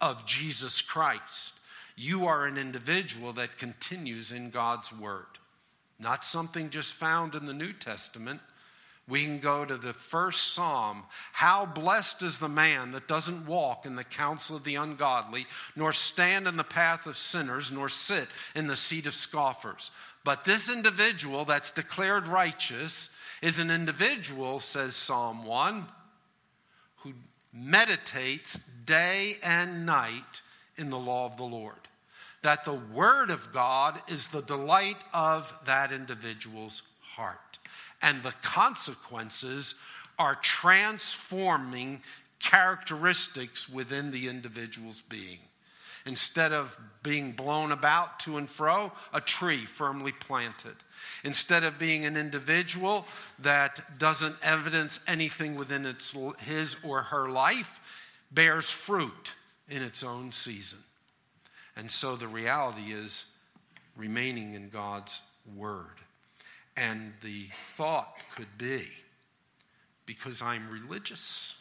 of 0.01 0.25
Jesus 0.25 0.81
Christ. 0.81 1.53
You 1.95 2.27
are 2.27 2.45
an 2.45 2.57
individual 2.57 3.33
that 3.33 3.57
continues 3.57 4.31
in 4.31 4.49
God's 4.49 4.91
Word, 4.91 5.25
not 5.99 6.25
something 6.25 6.69
just 6.69 6.93
found 6.93 7.35
in 7.35 7.45
the 7.45 7.53
New 7.53 7.71
Testament. 7.71 8.41
We 9.07 9.23
can 9.23 9.39
go 9.39 9.63
to 9.65 9.77
the 9.77 9.93
first 9.93 10.53
psalm. 10.53 11.03
How 11.31 11.65
blessed 11.65 12.23
is 12.23 12.39
the 12.39 12.49
man 12.49 12.91
that 12.93 13.07
doesn't 13.07 13.45
walk 13.45 13.85
in 13.85 13.95
the 13.95 14.03
counsel 14.03 14.55
of 14.55 14.63
the 14.63 14.75
ungodly, 14.75 15.45
nor 15.75 15.93
stand 15.93 16.47
in 16.47 16.57
the 16.57 16.63
path 16.63 17.05
of 17.05 17.15
sinners, 17.15 17.71
nor 17.71 17.87
sit 17.87 18.27
in 18.55 18.65
the 18.65 18.75
seat 18.75 19.05
of 19.05 19.13
scoffers. 19.13 19.91
But 20.23 20.43
this 20.43 20.71
individual 20.71 21.45
that's 21.45 21.71
declared 21.71 22.27
righteous 22.27 23.11
is 23.41 23.59
an 23.59 23.69
individual, 23.71 24.59
says 24.59 24.95
Psalm 24.95 25.45
1, 25.45 25.85
who 26.97 27.13
meditates 27.53 28.59
day 28.85 29.37
and 29.43 29.85
night 29.85 30.41
in 30.77 30.89
the 30.89 30.99
law 30.99 31.25
of 31.25 31.37
the 31.37 31.43
Lord. 31.43 31.75
That 32.41 32.65
the 32.65 32.73
Word 32.73 33.31
of 33.31 33.51
God 33.53 34.01
is 34.07 34.27
the 34.27 34.41
delight 34.41 34.97
of 35.13 35.53
that 35.65 35.91
individual's 35.91 36.83
heart. 37.01 37.59
And 38.01 38.21
the 38.21 38.33
consequences 38.41 39.75
are 40.19 40.35
transforming 40.35 42.01
characteristics 42.39 43.67
within 43.67 44.11
the 44.11 44.27
individual's 44.27 45.01
being. 45.01 45.39
Instead 46.05 46.53
of 46.53 46.77
being 47.01 47.31
blown 47.31 47.71
about 47.71 48.19
to 48.19 48.37
and 48.37 48.49
fro, 48.49 48.91
a 49.13 49.21
tree 49.21 49.65
firmly 49.65 50.11
planted. 50.11 50.75
Instead 51.23 51.63
of 51.63 51.79
being 51.79 52.05
an 52.05 52.17
individual 52.17 53.05
that 53.39 53.97
doesn't 53.97 54.35
evidence 54.41 54.99
anything 55.07 55.55
within 55.55 55.85
its, 55.85 56.15
his 56.39 56.75
or 56.83 57.03
her 57.03 57.29
life, 57.29 57.79
bears 58.31 58.69
fruit 58.69 59.33
in 59.69 59.81
its 59.81 60.03
own 60.03 60.31
season. 60.31 60.79
And 61.75 61.89
so 61.89 62.15
the 62.15 62.27
reality 62.27 62.93
is 62.93 63.25
remaining 63.95 64.53
in 64.53 64.69
God's 64.69 65.21
word. 65.55 65.99
And 66.77 67.13
the 67.21 67.47
thought 67.77 68.15
could 68.35 68.57
be 68.57 68.85
because 70.05 70.41
I'm 70.41 70.69
religious, 70.69 71.55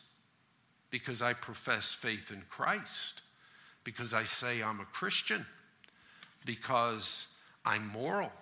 because 0.90 1.22
I 1.22 1.32
profess 1.32 1.92
faith 1.92 2.30
in 2.30 2.42
Christ, 2.48 3.22
because 3.84 4.14
I 4.14 4.24
say 4.24 4.62
I'm 4.62 4.80
a 4.80 4.86
Christian, 4.86 5.46
because 6.44 7.26
I'm 7.64 7.86
moral, 7.88 8.32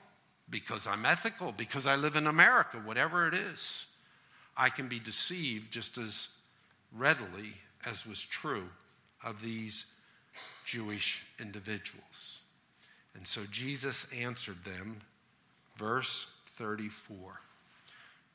because 0.49 0.87
I'm 0.87 1.05
ethical, 1.05 1.53
because 1.53 1.87
I 1.87 1.97
live 1.97 2.17
in 2.17 2.27
America, 2.27 2.79
whatever 2.79 3.27
it 3.29 3.35
is, 3.35 3.87
I 4.57 4.69
can 4.69 4.89
be 4.89 4.99
deceived 4.99 5.73
just 5.73 5.99
as 5.99 6.29
readily 6.97 7.55
as 7.85 8.07
was 8.07 8.23
true 8.23 8.69
of 9.25 9.41
these 9.41 9.87
Jewish 10.65 11.23
individuals. 11.41 12.41
And 13.15 13.27
so 13.27 13.43
Jesus 13.51 14.07
answered 14.13 14.65
them, 14.65 15.01
verse 15.77 16.27
34. 16.57 17.41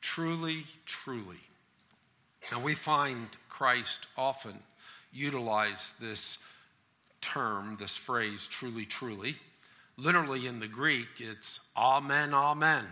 Truly, 0.02 0.66
truly. 0.86 1.40
Now 2.52 2.60
we 2.60 2.76
find 2.76 3.28
Christ 3.50 4.08
often 4.16 4.60
utilize 5.12 5.94
this 6.00 6.38
term, 7.21 7.77
this 7.79 7.97
phrase, 7.97 8.47
truly, 8.47 8.86
truly. 8.86 9.36
Literally 9.97 10.45
in 10.45 10.59
the 10.59 10.67
Greek, 10.67 11.07
it's 11.19 11.59
amen, 11.75 12.33
amen. 12.33 12.86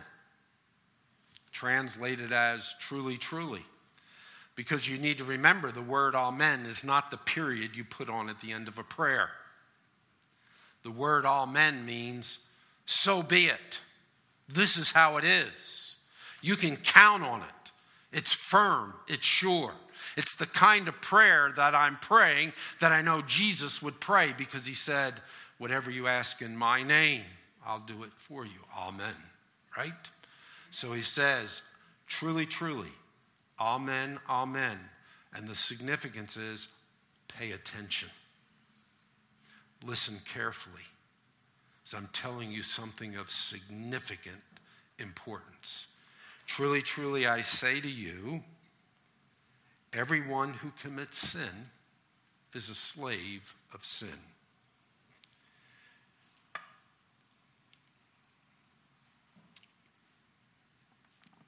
Translated 1.52 2.34
as 2.34 2.74
truly, 2.80 3.18
truly. 3.18 3.64
Because 4.56 4.88
you 4.88 4.98
need 4.98 5.18
to 5.20 5.24
remember 5.24 5.72
the 5.72 5.82
word 5.82 6.16
amen 6.16 6.66
is 6.66 6.84
not 6.84 7.12
the 7.12 7.18
period 7.18 7.76
you 7.76 7.84
put 7.84 8.10
on 8.10 8.30
at 8.30 8.42
the 8.42 8.52
end 8.52 8.68
of 8.68 8.78
a 8.78 8.84
prayer. 8.84 9.30
The 10.84 10.92
word 10.92 11.26
amen 11.26 11.86
means 11.86 12.40
so 12.86 13.22
be 13.22 13.48
it. 13.48 13.80
This 14.48 14.78
is 14.78 14.92
how 14.92 15.18
it 15.18 15.26
is. 15.26 15.96
You 16.42 16.56
can 16.56 16.78
count 16.78 17.24
on 17.24 17.42
it. 17.42 17.72
It's 18.12 18.32
firm, 18.32 18.94
it's 19.08 19.26
sure. 19.26 19.74
It's 20.18 20.36
the 20.36 20.46
kind 20.46 20.88
of 20.88 21.02
prayer 21.02 21.54
that 21.56 21.76
I'm 21.76 21.98
praying 21.98 22.54
that 22.80 22.92
I 22.92 23.02
know 23.02 23.22
Jesus 23.22 23.82
would 23.82 24.00
pray 24.00 24.34
because 24.38 24.66
he 24.66 24.74
said, 24.74 25.16
Whatever 25.58 25.90
you 25.90 26.08
ask 26.08 26.42
in 26.42 26.58
my 26.58 26.84
name, 26.84 27.24
I'll 27.66 27.80
do 27.80 28.04
it 28.04 28.12
for 28.18 28.46
you. 28.46 28.60
Amen. 28.78 29.16
Right? 29.78 29.94
So 30.72 30.94
he 30.94 31.02
says, 31.02 31.62
Truly, 32.08 32.46
truly, 32.46 32.92
Amen, 33.60 34.20
Amen. 34.30 34.78
And 35.34 35.48
the 35.48 35.56
significance 35.56 36.38
is 36.38 36.68
pay 37.28 37.52
attention, 37.52 38.10
listen 39.86 40.20
carefully. 40.32 40.84
As 41.86 41.94
I'm 41.94 42.10
telling 42.14 42.52
you 42.52 42.64
something 42.64 43.16
of 43.16 43.30
significant 43.30 44.42
importance. 44.98 45.88
Truly, 46.48 46.82
truly, 46.82 47.28
I 47.28 47.42
say 47.42 47.80
to 47.80 47.88
you, 47.88 48.44
Everyone 49.96 50.52
who 50.54 50.72
commits 50.82 51.18
sin 51.18 51.70
is 52.54 52.70
a 52.70 52.76
slave 52.76 53.54
of 53.74 53.86
sin. 53.86 54.10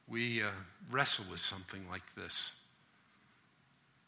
We 0.08 0.42
uh, 0.42 0.48
wrestle 0.90 1.26
with 1.30 1.42
something 1.42 1.82
like 1.92 2.16
this 2.16 2.54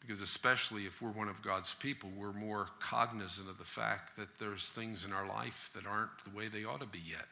because, 0.00 0.22
especially 0.22 0.86
if 0.86 1.02
we're 1.02 1.10
one 1.10 1.28
of 1.28 1.42
God's 1.42 1.74
people, 1.74 2.08
we're 2.16 2.32
more 2.32 2.68
cognizant 2.80 3.50
of 3.50 3.58
the 3.58 3.64
fact 3.64 4.16
that 4.16 4.38
there's 4.38 4.70
things 4.70 5.04
in 5.04 5.12
our 5.12 5.26
life 5.26 5.70
that 5.74 5.86
aren't 5.86 6.10
the 6.24 6.34
way 6.34 6.48
they 6.48 6.64
ought 6.64 6.80
to 6.80 6.86
be 6.86 7.02
yet. 7.06 7.26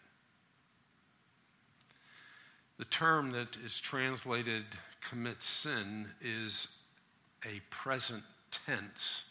The 2.77 2.85
term 2.85 3.33
that 3.33 3.57
is 3.65 3.81
translated 3.81 4.65
commit 5.01 5.43
sin 5.43 6.09
is 6.21 6.69
a 7.45 7.61
present 7.71 8.23
tense 8.51 9.25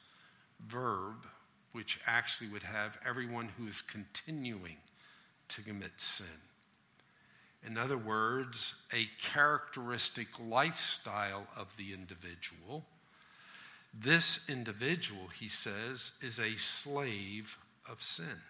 verb, 0.65 1.25
which 1.71 1.99
actually 2.05 2.49
would 2.49 2.63
have 2.63 2.97
everyone 3.07 3.49
who 3.57 3.67
is 3.67 3.81
continuing 3.81 4.77
to 5.49 5.61
commit 5.61 5.91
sin. 5.97 6.25
In 7.65 7.77
other 7.77 7.97
words, 7.97 8.75
a 8.93 9.09
characteristic 9.21 10.27
lifestyle 10.39 11.47
of 11.55 11.75
the 11.77 11.93
individual. 11.93 12.85
This 13.93 14.39
individual, 14.47 15.27
he 15.39 15.47
says, 15.47 16.11
is 16.21 16.39
a 16.39 16.57
slave 16.57 17.57
of 17.89 18.01
sin. 18.01 18.41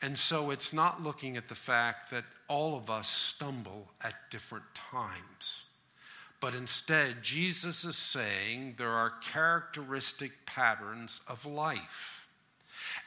And 0.00 0.16
so 0.16 0.50
it's 0.50 0.72
not 0.72 1.02
looking 1.02 1.36
at 1.36 1.48
the 1.48 1.54
fact 1.54 2.10
that 2.10 2.24
all 2.46 2.76
of 2.76 2.88
us 2.88 3.08
stumble 3.08 3.88
at 4.00 4.14
different 4.30 4.64
times. 4.74 5.64
But 6.40 6.54
instead, 6.54 7.22
Jesus 7.22 7.84
is 7.84 7.96
saying 7.96 8.74
there 8.78 8.92
are 8.92 9.12
characteristic 9.20 10.46
patterns 10.46 11.20
of 11.26 11.44
life. 11.44 12.26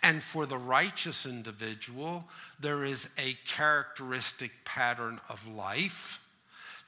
And 0.04 0.22
for 0.22 0.46
the 0.46 0.58
righteous 0.58 1.26
individual, 1.26 2.26
there 2.60 2.84
is 2.84 3.10
a 3.18 3.38
characteristic 3.46 4.52
pattern 4.66 5.22
of 5.30 5.48
life 5.48 6.20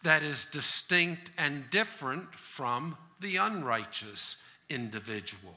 that 0.04 0.22
is 0.22 0.46
distinct 0.46 1.32
and 1.38 1.70
different 1.70 2.34
from 2.36 2.98
the 3.22 3.38
unrighteous 3.38 4.38
individual. 4.70 5.56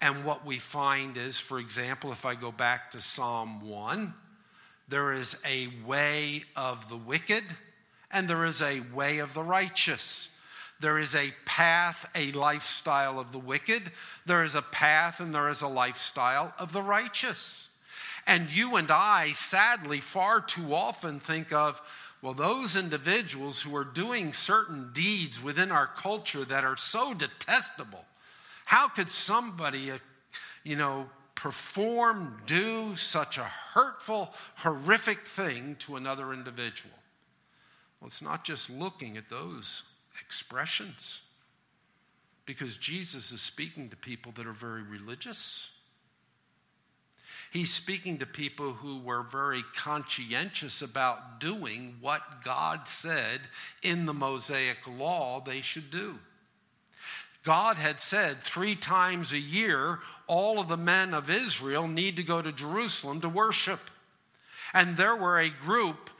And 0.00 0.24
what 0.24 0.44
we 0.44 0.58
find 0.58 1.16
is, 1.16 1.38
for 1.38 1.58
example, 1.58 2.12
if 2.12 2.26
I 2.26 2.34
go 2.34 2.52
back 2.52 2.90
to 2.90 3.00
Psalm 3.00 3.66
1, 3.66 4.12
there 4.88 5.12
is 5.12 5.36
a 5.44 5.68
way 5.86 6.44
of 6.54 6.88
the 6.90 6.96
wicked 6.96 7.44
and 8.10 8.28
there 8.28 8.44
is 8.44 8.62
a 8.62 8.80
way 8.94 9.18
of 9.18 9.34
the 9.34 9.42
righteous. 9.42 10.28
There 10.80 10.98
is 10.98 11.14
a 11.14 11.34
path, 11.44 12.08
a 12.14 12.32
lifestyle 12.32 13.18
of 13.18 13.32
the 13.32 13.38
wicked. 13.38 13.90
There 14.26 14.44
is 14.44 14.54
a 14.54 14.62
path 14.62 15.20
and 15.20 15.34
there 15.34 15.48
is 15.48 15.62
a 15.62 15.68
lifestyle 15.68 16.54
of 16.58 16.72
the 16.72 16.82
righteous. 16.82 17.70
And 18.26 18.50
you 18.50 18.76
and 18.76 18.90
I, 18.90 19.32
sadly, 19.32 20.00
far 20.00 20.40
too 20.40 20.74
often 20.74 21.20
think 21.20 21.52
of, 21.52 21.80
well, 22.20 22.34
those 22.34 22.76
individuals 22.76 23.62
who 23.62 23.74
are 23.76 23.84
doing 23.84 24.32
certain 24.32 24.90
deeds 24.92 25.42
within 25.42 25.70
our 25.70 25.86
culture 25.86 26.44
that 26.44 26.64
are 26.64 26.76
so 26.76 27.14
detestable 27.14 28.04
how 28.66 28.88
could 28.88 29.10
somebody, 29.10 29.92
uh, 29.92 29.98
you 30.64 30.74
know, 30.74 31.08
perform, 31.36 32.42
do 32.46 32.96
such 32.96 33.38
a 33.38 33.44
hurtful, 33.44 34.34
horrific 34.56 35.24
thing 35.26 35.76
to 35.78 35.94
another 35.94 36.32
individual? 36.32 36.94
Well, 38.00 38.08
it's 38.08 38.22
not 38.22 38.44
just 38.44 38.70
looking 38.70 39.16
at 39.16 39.28
those 39.28 39.82
expressions, 40.20 41.20
because 42.44 42.76
Jesus 42.76 43.32
is 43.32 43.40
speaking 43.40 43.88
to 43.90 43.96
people 43.96 44.32
that 44.36 44.46
are 44.46 44.52
very 44.52 44.82
religious. 44.82 45.70
He's 47.50 47.72
speaking 47.72 48.18
to 48.18 48.26
people 48.26 48.72
who 48.72 48.98
were 48.98 49.22
very 49.22 49.64
conscientious 49.74 50.82
about 50.82 51.40
doing 51.40 51.96
what 52.00 52.44
God 52.44 52.86
said 52.86 53.40
in 53.82 54.04
the 54.04 54.14
Mosaic 54.14 54.78
law 54.86 55.40
they 55.40 55.60
should 55.60 55.90
do. 55.90 56.18
God 57.44 57.76
had 57.76 58.00
said 58.00 58.42
three 58.42 58.74
times 58.74 59.32
a 59.32 59.38
year, 59.38 60.00
all 60.26 60.58
of 60.58 60.68
the 60.68 60.76
men 60.76 61.14
of 61.14 61.30
Israel 61.30 61.86
need 61.86 62.16
to 62.16 62.24
go 62.24 62.42
to 62.42 62.50
Jerusalem 62.50 63.20
to 63.20 63.28
worship. 63.28 63.80
And 64.74 64.96
there 64.96 65.14
were 65.14 65.38
a 65.38 65.48
group 65.48 66.10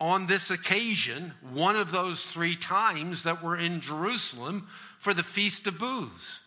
on 0.00 0.26
this 0.26 0.50
occasion, 0.50 1.32
one 1.52 1.76
of 1.76 1.90
those 1.90 2.22
three 2.22 2.56
times, 2.56 3.22
that 3.22 3.42
were 3.42 3.56
in 3.56 3.80
Jerusalem 3.80 4.68
for 4.98 5.14
the 5.14 5.22
Feast 5.22 5.66
of 5.66 5.78
Booths. 5.78 6.40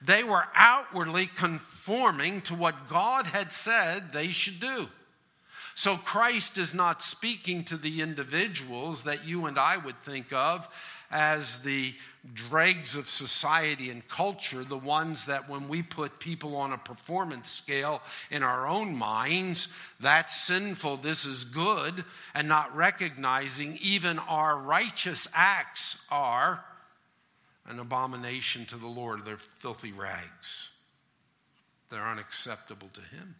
They 0.00 0.24
were 0.24 0.44
outwardly 0.54 1.26
conforming 1.26 2.42
to 2.42 2.54
what 2.54 2.88
God 2.88 3.26
had 3.26 3.52
said 3.52 4.12
they 4.12 4.28
should 4.28 4.60
do. 4.60 4.88
So 5.74 5.96
Christ 5.96 6.58
is 6.58 6.74
not 6.74 7.02
speaking 7.02 7.64
to 7.64 7.76
the 7.76 8.02
individuals 8.02 9.04
that 9.04 9.24
you 9.24 9.46
and 9.46 9.58
I 9.58 9.78
would 9.78 9.98
think 10.02 10.32
of 10.32 10.68
as 11.12 11.58
the 11.58 11.94
dregs 12.34 12.96
of 12.96 13.08
society 13.08 13.90
and 13.90 14.06
culture, 14.08 14.64
the 14.64 14.76
ones 14.76 15.26
that 15.26 15.48
when 15.48 15.68
we 15.68 15.82
put 15.82 16.18
people 16.18 16.56
on 16.56 16.72
a 16.72 16.78
performance 16.78 17.50
scale 17.50 18.00
in 18.30 18.42
our 18.42 18.66
own 18.66 18.96
minds, 18.96 19.68
that's 20.00 20.34
sinful, 20.34 20.96
this 20.96 21.26
is 21.26 21.44
good, 21.44 22.04
and 22.34 22.48
not 22.48 22.74
recognizing 22.74 23.78
even 23.82 24.18
our 24.20 24.56
righteous 24.56 25.28
acts 25.34 25.98
are 26.10 26.64
an 27.66 27.78
abomination 27.78 28.64
to 28.66 28.76
the 28.76 28.86
Lord. 28.86 29.24
They're 29.24 29.36
filthy 29.36 29.92
rags, 29.92 30.70
they're 31.90 32.08
unacceptable 32.08 32.88
to 32.94 33.00
Him. 33.00 33.34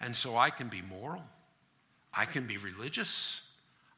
And 0.00 0.16
so 0.16 0.36
I 0.36 0.50
can 0.50 0.68
be 0.68 0.82
moral, 0.82 1.22
I 2.12 2.24
can 2.24 2.46
be 2.46 2.56
religious, 2.56 3.42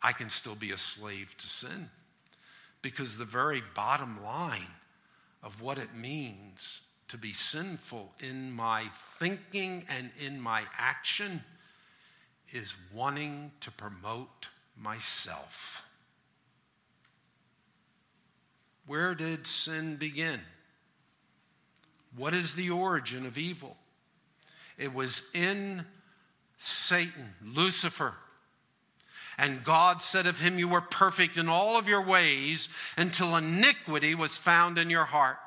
I 0.02 0.12
can 0.12 0.30
still 0.30 0.54
be 0.54 0.72
a 0.72 0.78
slave 0.78 1.34
to 1.38 1.46
sin. 1.46 1.90
Because 2.82 3.18
the 3.18 3.24
very 3.24 3.62
bottom 3.74 4.22
line 4.22 4.74
of 5.42 5.60
what 5.60 5.78
it 5.78 5.94
means 5.94 6.82
to 7.08 7.16
be 7.16 7.32
sinful 7.32 8.12
in 8.20 8.52
my 8.52 8.84
thinking 9.18 9.84
and 9.88 10.10
in 10.24 10.40
my 10.40 10.64
action 10.76 11.42
is 12.52 12.74
wanting 12.92 13.52
to 13.60 13.70
promote 13.70 14.48
myself. 14.76 15.82
Where 18.86 19.14
did 19.14 19.46
sin 19.46 19.96
begin? 19.96 20.40
What 22.16 22.34
is 22.34 22.54
the 22.54 22.70
origin 22.70 23.26
of 23.26 23.36
evil? 23.36 23.76
It 24.78 24.94
was 24.94 25.22
in 25.34 25.84
Satan, 26.58 27.34
Lucifer. 27.44 28.14
And 29.38 29.64
God 29.64 30.00
said 30.00 30.26
of 30.26 30.40
him, 30.40 30.58
You 30.58 30.68
were 30.68 30.80
perfect 30.80 31.36
in 31.36 31.48
all 31.48 31.76
of 31.76 31.88
your 31.88 32.02
ways 32.02 32.68
until 32.96 33.36
iniquity 33.36 34.14
was 34.14 34.36
found 34.36 34.78
in 34.78 34.90
your 34.90 35.04
heart. 35.04 35.38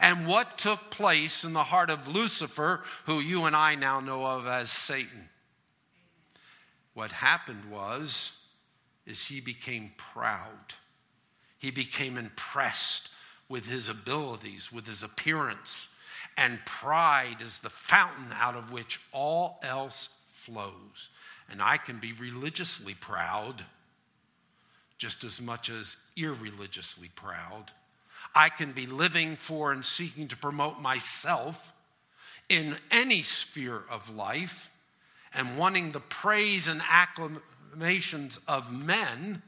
And 0.00 0.26
what 0.26 0.58
took 0.58 0.90
place 0.90 1.44
in 1.44 1.52
the 1.52 1.64
heart 1.64 1.90
of 1.90 2.08
Lucifer, 2.08 2.82
who 3.06 3.20
you 3.20 3.44
and 3.44 3.54
I 3.54 3.74
now 3.74 4.00
know 4.00 4.24
of 4.24 4.46
as 4.46 4.70
Satan? 4.70 5.28
What 6.94 7.12
happened 7.12 7.70
was 7.70 8.32
is 9.06 9.26
he 9.26 9.40
became 9.40 9.92
proud. 9.96 10.74
He 11.58 11.70
became 11.70 12.16
impressed 12.18 13.08
with 13.48 13.66
his 13.66 13.88
abilities, 13.88 14.72
with 14.72 14.86
his 14.86 15.02
appearance, 15.02 15.88
and 16.36 16.64
pride 16.64 17.36
is 17.40 17.58
the 17.58 17.70
fountain 17.70 18.32
out 18.34 18.56
of 18.56 18.72
which 18.72 19.00
all 19.12 19.60
else 19.62 20.08
flows. 20.30 21.10
And 21.52 21.60
I 21.60 21.76
can 21.76 21.98
be 21.98 22.12
religiously 22.14 22.94
proud 22.94 23.64
just 24.96 25.22
as 25.22 25.40
much 25.40 25.68
as 25.68 25.96
irreligiously 26.16 27.10
proud. 27.14 27.70
I 28.34 28.48
can 28.48 28.72
be 28.72 28.86
living 28.86 29.36
for 29.36 29.70
and 29.70 29.84
seeking 29.84 30.28
to 30.28 30.36
promote 30.36 30.80
myself 30.80 31.74
in 32.48 32.76
any 32.90 33.22
sphere 33.22 33.82
of 33.90 34.14
life 34.14 34.70
and 35.34 35.58
wanting 35.58 35.92
the 35.92 36.00
praise 36.00 36.68
and 36.68 36.80
acclamations 36.88 38.38
of 38.48 38.72
men 38.72 39.42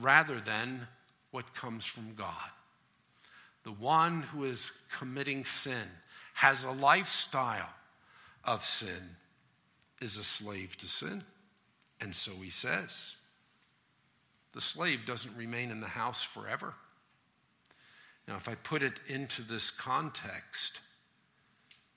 rather 0.00 0.40
than 0.40 0.88
what 1.32 1.54
comes 1.54 1.84
from 1.84 2.14
God. 2.14 2.50
The 3.64 3.72
one 3.72 4.22
who 4.22 4.44
is 4.44 4.72
committing 4.90 5.44
sin 5.44 5.88
has 6.32 6.64
a 6.64 6.70
lifestyle 6.70 7.74
of 8.42 8.64
sin 8.64 9.16
is 10.00 10.16
a 10.16 10.24
slave 10.24 10.76
to 10.78 10.86
sin. 10.86 11.22
And 12.00 12.14
so 12.14 12.32
he 12.32 12.50
says. 12.50 13.16
The 14.52 14.60
slave 14.60 15.00
doesn't 15.06 15.36
remain 15.36 15.70
in 15.70 15.80
the 15.80 15.86
house 15.86 16.22
forever. 16.22 16.74
Now, 18.26 18.36
if 18.36 18.48
I 18.48 18.54
put 18.54 18.82
it 18.82 19.00
into 19.06 19.42
this 19.42 19.70
context, 19.70 20.80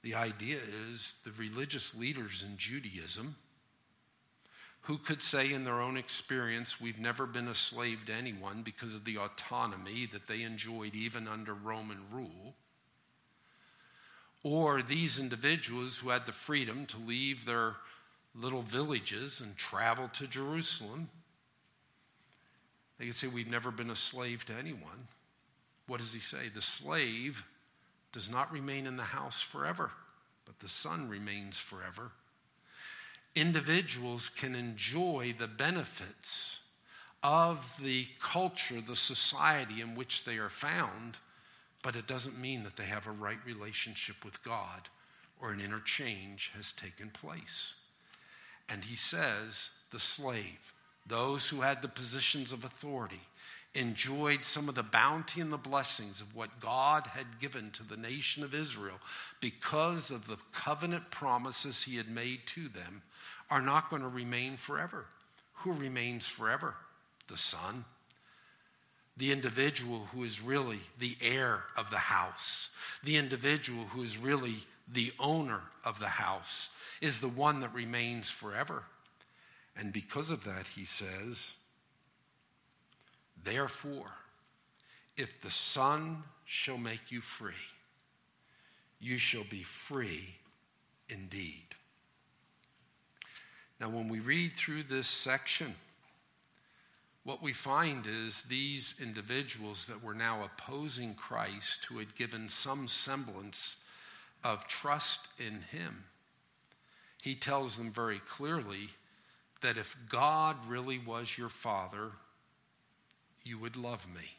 the 0.01 0.15
idea 0.15 0.59
is 0.91 1.15
the 1.23 1.31
religious 1.31 1.95
leaders 1.95 2.43
in 2.47 2.57
Judaism 2.57 3.35
who 4.81 4.97
could 4.97 5.23
say 5.23 5.51
in 5.53 5.63
their 5.63 5.81
own 5.81 5.95
experience, 5.95 6.81
we've 6.81 6.99
never 6.99 7.25
been 7.25 7.47
a 7.47 7.55
slave 7.55 7.99
to 8.05 8.13
anyone 8.13 8.63
because 8.63 8.93
of 8.93 9.05
the 9.05 9.17
autonomy 9.17 10.09
that 10.11 10.27
they 10.27 10.41
enjoyed 10.41 10.93
even 10.93 11.25
under 11.25 11.53
Roman 11.53 11.99
rule. 12.11 12.53
Or 14.43 14.81
these 14.81 15.19
individuals 15.19 15.97
who 15.97 16.09
had 16.09 16.25
the 16.25 16.33
freedom 16.33 16.85
to 16.87 16.97
leave 16.97 17.45
their 17.45 17.77
little 18.35 18.61
villages 18.61 19.41
and 19.41 19.55
travel 19.57 20.07
to 20.09 20.27
Jerusalem. 20.27 21.09
They 22.97 23.05
could 23.05 23.15
say, 23.15 23.27
We've 23.27 23.49
never 23.49 23.71
been 23.71 23.89
a 23.89 23.95
slave 23.95 24.45
to 24.45 24.53
anyone. 24.53 25.07
What 25.87 25.99
does 25.99 26.13
he 26.13 26.19
say? 26.19 26.49
The 26.53 26.61
slave 26.61 27.43
does 28.11 28.29
not 28.29 28.51
remain 28.51 28.87
in 28.87 28.95
the 28.95 29.03
house 29.03 29.41
forever, 29.41 29.91
but 30.45 30.59
the 30.59 30.69
son 30.69 31.09
remains 31.09 31.59
forever. 31.59 32.11
Individuals 33.35 34.29
can 34.29 34.55
enjoy 34.55 35.35
the 35.37 35.47
benefits 35.47 36.61
of 37.23 37.75
the 37.81 38.05
culture, 38.21 38.81
the 38.81 38.95
society 38.95 39.81
in 39.81 39.95
which 39.95 40.23
they 40.23 40.37
are 40.37 40.49
found, 40.49 41.17
but 41.81 41.95
it 41.95 42.05
doesn't 42.05 42.39
mean 42.39 42.63
that 42.63 42.75
they 42.75 42.85
have 42.85 43.07
a 43.07 43.11
right 43.11 43.39
relationship 43.45 44.23
with 44.23 44.43
God 44.43 44.89
or 45.41 45.51
an 45.51 45.59
interchange 45.59 46.51
has 46.55 46.71
taken 46.71 47.09
place. 47.09 47.75
And 48.69 48.83
he 48.83 48.95
says 48.95 49.69
the 49.91 49.99
slave, 49.99 50.73
those 51.07 51.49
who 51.49 51.61
had 51.61 51.81
the 51.81 51.87
positions 51.87 52.51
of 52.51 52.63
authority, 52.63 53.21
enjoyed 53.75 54.43
some 54.43 54.69
of 54.69 54.75
the 54.75 54.83
bounty 54.83 55.41
and 55.41 55.51
the 55.51 55.57
blessings 55.57 56.21
of 56.21 56.35
what 56.35 56.59
God 56.59 57.07
had 57.07 57.39
given 57.39 57.71
to 57.71 57.83
the 57.83 57.97
nation 57.97 58.43
of 58.43 58.53
Israel 58.53 58.99
because 59.41 60.11
of 60.11 60.27
the 60.27 60.37
covenant 60.53 61.09
promises 61.09 61.83
he 61.83 61.97
had 61.97 62.09
made 62.09 62.41
to 62.47 62.69
them, 62.69 63.01
are 63.49 63.61
not 63.61 63.89
going 63.89 64.01
to 64.01 64.07
remain 64.07 64.57
forever. 64.57 65.05
Who 65.55 65.73
remains 65.73 66.27
forever? 66.27 66.75
The 67.27 67.37
Son. 67.37 67.85
The 69.17 69.31
individual 69.31 70.07
who 70.11 70.23
is 70.23 70.41
really 70.41 70.79
the 70.99 71.15
heir 71.21 71.63
of 71.77 71.89
the 71.89 71.97
house, 71.97 72.69
the 73.03 73.17
individual 73.17 73.85
who 73.85 74.01
is 74.01 74.17
really 74.17 74.57
the 74.87 75.13
owner 75.19 75.61
of 75.83 75.99
the 75.99 76.07
house, 76.07 76.69
is 77.01 77.19
the 77.19 77.27
one 77.27 77.59
that 77.61 77.73
remains 77.73 78.29
forever. 78.29 78.83
And 79.75 79.91
because 79.91 80.29
of 80.29 80.43
that, 80.43 80.67
he 80.67 80.85
says, 80.85 81.55
Therefore, 83.43 84.11
if 85.17 85.41
the 85.41 85.51
Son 85.51 86.23
shall 86.45 86.77
make 86.77 87.11
you 87.11 87.21
free, 87.21 87.53
you 88.99 89.17
shall 89.17 89.43
be 89.43 89.63
free 89.63 90.35
indeed. 91.09 91.75
Now, 93.79 93.89
when 93.89 94.07
we 94.07 94.19
read 94.19 94.55
through 94.55 94.83
this 94.83 95.07
section, 95.07 95.75
what 97.23 97.41
we 97.41 97.53
find 97.53 98.05
is 98.07 98.43
these 98.43 98.95
individuals 99.01 99.87
that 99.87 100.03
were 100.03 100.13
now 100.13 100.43
opposing 100.43 101.15
Christ, 101.15 101.85
who 101.85 101.97
had 101.97 102.15
given 102.15 102.49
some 102.49 102.87
semblance 102.87 103.77
of 104.43 104.67
trust 104.67 105.27
in 105.39 105.61
him, 105.71 106.03
he 107.21 107.35
tells 107.35 107.77
them 107.77 107.91
very 107.91 108.19
clearly 108.19 108.89
that 109.61 109.77
if 109.77 109.95
God 110.09 110.57
really 110.67 110.99
was 110.99 111.37
your 111.37 111.49
father, 111.49 112.11
you 113.43 113.57
would 113.57 113.77
love 113.77 114.05
me. 114.13 114.29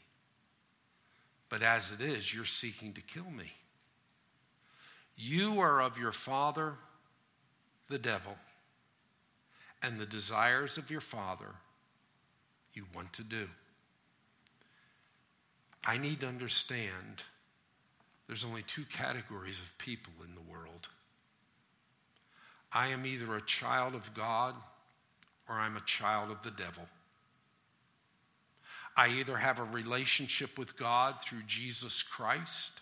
But 1.49 1.63
as 1.63 1.93
it 1.93 2.01
is, 2.01 2.35
you're 2.35 2.45
seeking 2.45 2.93
to 2.95 3.01
kill 3.01 3.31
me. 3.31 3.53
You 5.17 5.61
are 5.61 5.81
of 5.81 5.99
your 5.99 6.13
father, 6.13 6.75
the 7.89 7.99
devil, 7.99 8.37
and 9.83 9.99
the 9.99 10.07
desires 10.07 10.77
of 10.77 10.91
your 10.91 11.01
father 11.01 11.55
you 12.75 12.85
want 12.95 13.13
to 13.15 13.23
do. 13.23 13.49
I 15.87 15.99
need 15.99 16.21
to 16.21 16.27
understand 16.27 17.23
there's 18.27 18.45
only 18.45 18.63
two 18.63 18.85
categories 18.85 19.61
of 19.61 19.77
people 19.79 20.13
in 20.25 20.35
the 20.35 20.41
world. 20.41 20.89
I 22.73 22.89
am 22.89 23.07
either 23.07 23.37
a 23.37 23.43
child 23.43 23.95
of 23.95 24.15
God 24.15 24.55
or 25.49 25.57
I'm 25.57 25.77
a 25.77 25.83
child 25.83 26.31
of 26.31 26.43
the 26.43 26.51
devil. 26.51 26.85
I 28.97 29.09
either 29.09 29.37
have 29.37 29.59
a 29.59 29.65
relationship 29.65 30.59
with 30.59 30.77
God 30.77 31.17
through 31.21 31.43
Jesus 31.47 32.03
Christ, 32.03 32.73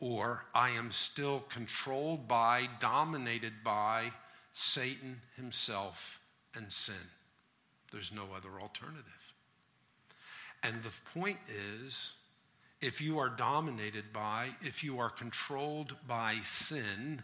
or 0.00 0.46
I 0.54 0.70
am 0.70 0.90
still 0.90 1.40
controlled 1.50 2.26
by, 2.26 2.68
dominated 2.80 3.52
by 3.62 4.12
Satan 4.54 5.20
himself 5.36 6.20
and 6.54 6.72
sin. 6.72 6.94
There's 7.92 8.12
no 8.12 8.28
other 8.34 8.60
alternative. 8.60 9.04
And 10.62 10.82
the 10.82 10.92
point 11.14 11.38
is 11.48 12.14
if 12.80 13.00
you 13.00 13.18
are 13.18 13.28
dominated 13.28 14.12
by, 14.12 14.48
if 14.62 14.82
you 14.82 14.98
are 14.98 15.10
controlled 15.10 15.94
by 16.06 16.36
sin, 16.42 17.22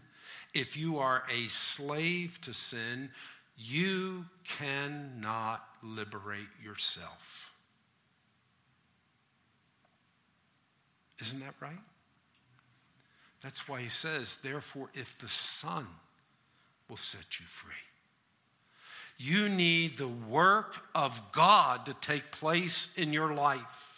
if 0.53 0.77
you 0.77 0.99
are 0.99 1.25
a 1.33 1.49
slave 1.49 2.39
to 2.43 2.53
sin, 2.53 3.11
you 3.57 4.27
cannot 4.45 5.67
liberate 5.83 6.49
yourself. 6.63 7.51
Isn't 11.21 11.41
that 11.41 11.55
right? 11.61 11.79
That's 13.43 13.69
why 13.69 13.81
he 13.81 13.89
says, 13.89 14.39
therefore, 14.43 14.91
if 14.93 15.17
the 15.19 15.29
Son 15.29 15.87
will 16.89 16.97
set 16.97 17.41
you 17.41 17.47
free. 17.47 17.73
You 19.19 19.49
need 19.49 19.97
the 19.97 20.09
work 20.09 20.77
of 20.95 21.21
God 21.33 21.87
to 21.87 21.95
take 21.95 22.31
place 22.31 22.89
in 22.97 23.13
your 23.13 23.33
life. 23.33 23.96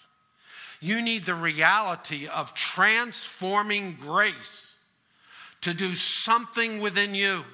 You 0.81 1.03
need 1.03 1.25
the 1.25 1.35
reality 1.35 2.29
of 2.29 2.55
transforming 2.55 3.99
grace 4.01 4.75
to 5.63 5.75
do 5.75 5.95
something 5.95 6.81
within 6.81 7.15
you. 7.15 7.45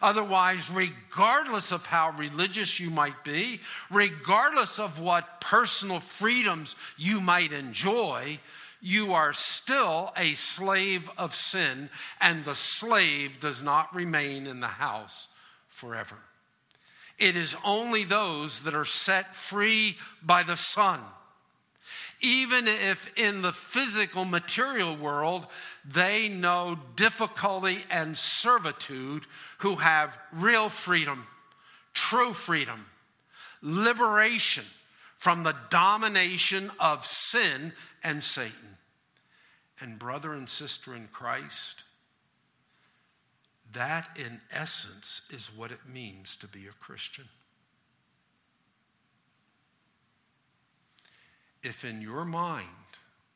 Otherwise, 0.00 0.70
regardless 0.70 1.72
of 1.72 1.86
how 1.86 2.10
religious 2.10 2.78
you 2.78 2.90
might 2.90 3.24
be, 3.24 3.60
regardless 3.90 4.78
of 4.78 5.00
what 5.00 5.40
personal 5.40 5.98
freedoms 5.98 6.76
you 6.96 7.20
might 7.20 7.52
enjoy, 7.52 8.38
you 8.80 9.12
are 9.12 9.32
still 9.32 10.12
a 10.16 10.34
slave 10.34 11.10
of 11.18 11.34
sin, 11.34 11.90
and 12.20 12.44
the 12.44 12.54
slave 12.54 13.40
does 13.40 13.60
not 13.60 13.92
remain 13.94 14.46
in 14.46 14.60
the 14.60 14.68
house 14.68 15.26
forever. 15.68 16.16
It 17.18 17.34
is 17.34 17.56
only 17.64 18.04
those 18.04 18.60
that 18.60 18.76
are 18.76 18.84
set 18.84 19.34
free 19.34 19.96
by 20.22 20.44
the 20.44 20.56
Son. 20.56 21.00
Even 22.20 22.66
if 22.66 23.10
in 23.16 23.42
the 23.42 23.52
physical 23.52 24.24
material 24.24 24.96
world 24.96 25.46
they 25.84 26.28
know 26.28 26.78
difficulty 26.96 27.78
and 27.90 28.18
servitude, 28.18 29.24
who 29.58 29.76
have 29.76 30.18
real 30.32 30.68
freedom, 30.68 31.26
true 31.94 32.32
freedom, 32.32 32.86
liberation 33.62 34.64
from 35.16 35.42
the 35.42 35.54
domination 35.70 36.70
of 36.78 37.04
sin 37.04 37.72
and 38.02 38.22
Satan. 38.22 38.76
And, 39.80 39.98
brother 39.98 40.32
and 40.32 40.48
sister 40.48 40.94
in 40.94 41.08
Christ, 41.12 41.84
that, 43.72 44.16
in 44.18 44.40
essence, 44.50 45.22
is 45.30 45.50
what 45.54 45.70
it 45.70 45.88
means 45.88 46.34
to 46.36 46.48
be 46.48 46.66
a 46.66 46.72
Christian. 46.80 47.26
If 51.62 51.84
in 51.84 52.00
your 52.00 52.24
mind, 52.24 52.68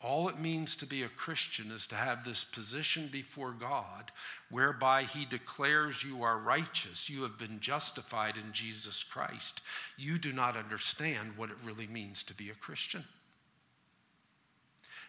all 0.00 0.28
it 0.28 0.38
means 0.38 0.74
to 0.76 0.86
be 0.86 1.04
a 1.04 1.08
Christian 1.08 1.70
is 1.70 1.86
to 1.86 1.94
have 1.94 2.24
this 2.24 2.42
position 2.42 3.08
before 3.12 3.52
God 3.52 4.10
whereby 4.50 5.04
He 5.04 5.24
declares 5.24 6.02
you 6.02 6.24
are 6.24 6.38
righteous, 6.38 7.08
you 7.08 7.22
have 7.22 7.38
been 7.38 7.60
justified 7.60 8.36
in 8.36 8.52
Jesus 8.52 9.04
Christ, 9.04 9.60
you 9.96 10.18
do 10.18 10.32
not 10.32 10.56
understand 10.56 11.36
what 11.36 11.50
it 11.50 11.56
really 11.64 11.86
means 11.86 12.24
to 12.24 12.34
be 12.34 12.50
a 12.50 12.54
Christian. 12.54 13.04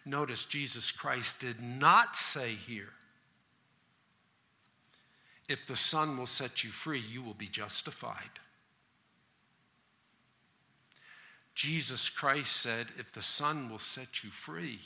Notice 0.05 0.43
Jesus 0.45 0.91
Christ 0.91 1.39
did 1.39 1.61
not 1.61 2.15
say 2.15 2.53
here, 2.53 2.89
if 5.49 5.65
the 5.65 5.75
Son 5.75 6.17
will 6.17 6.25
set 6.25 6.63
you 6.63 6.69
free, 6.71 7.01
you 7.01 7.21
will 7.21 7.33
be 7.33 7.47
justified. 7.47 8.39
Jesus 11.55 12.09
Christ 12.09 12.55
said, 12.55 12.87
if 12.97 13.11
the 13.11 13.21
Son 13.21 13.69
will 13.69 13.79
set 13.79 14.23
you 14.23 14.31
free, 14.31 14.79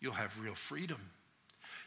you'll 0.00 0.12
have 0.12 0.38
real 0.40 0.54
freedom. 0.54 1.10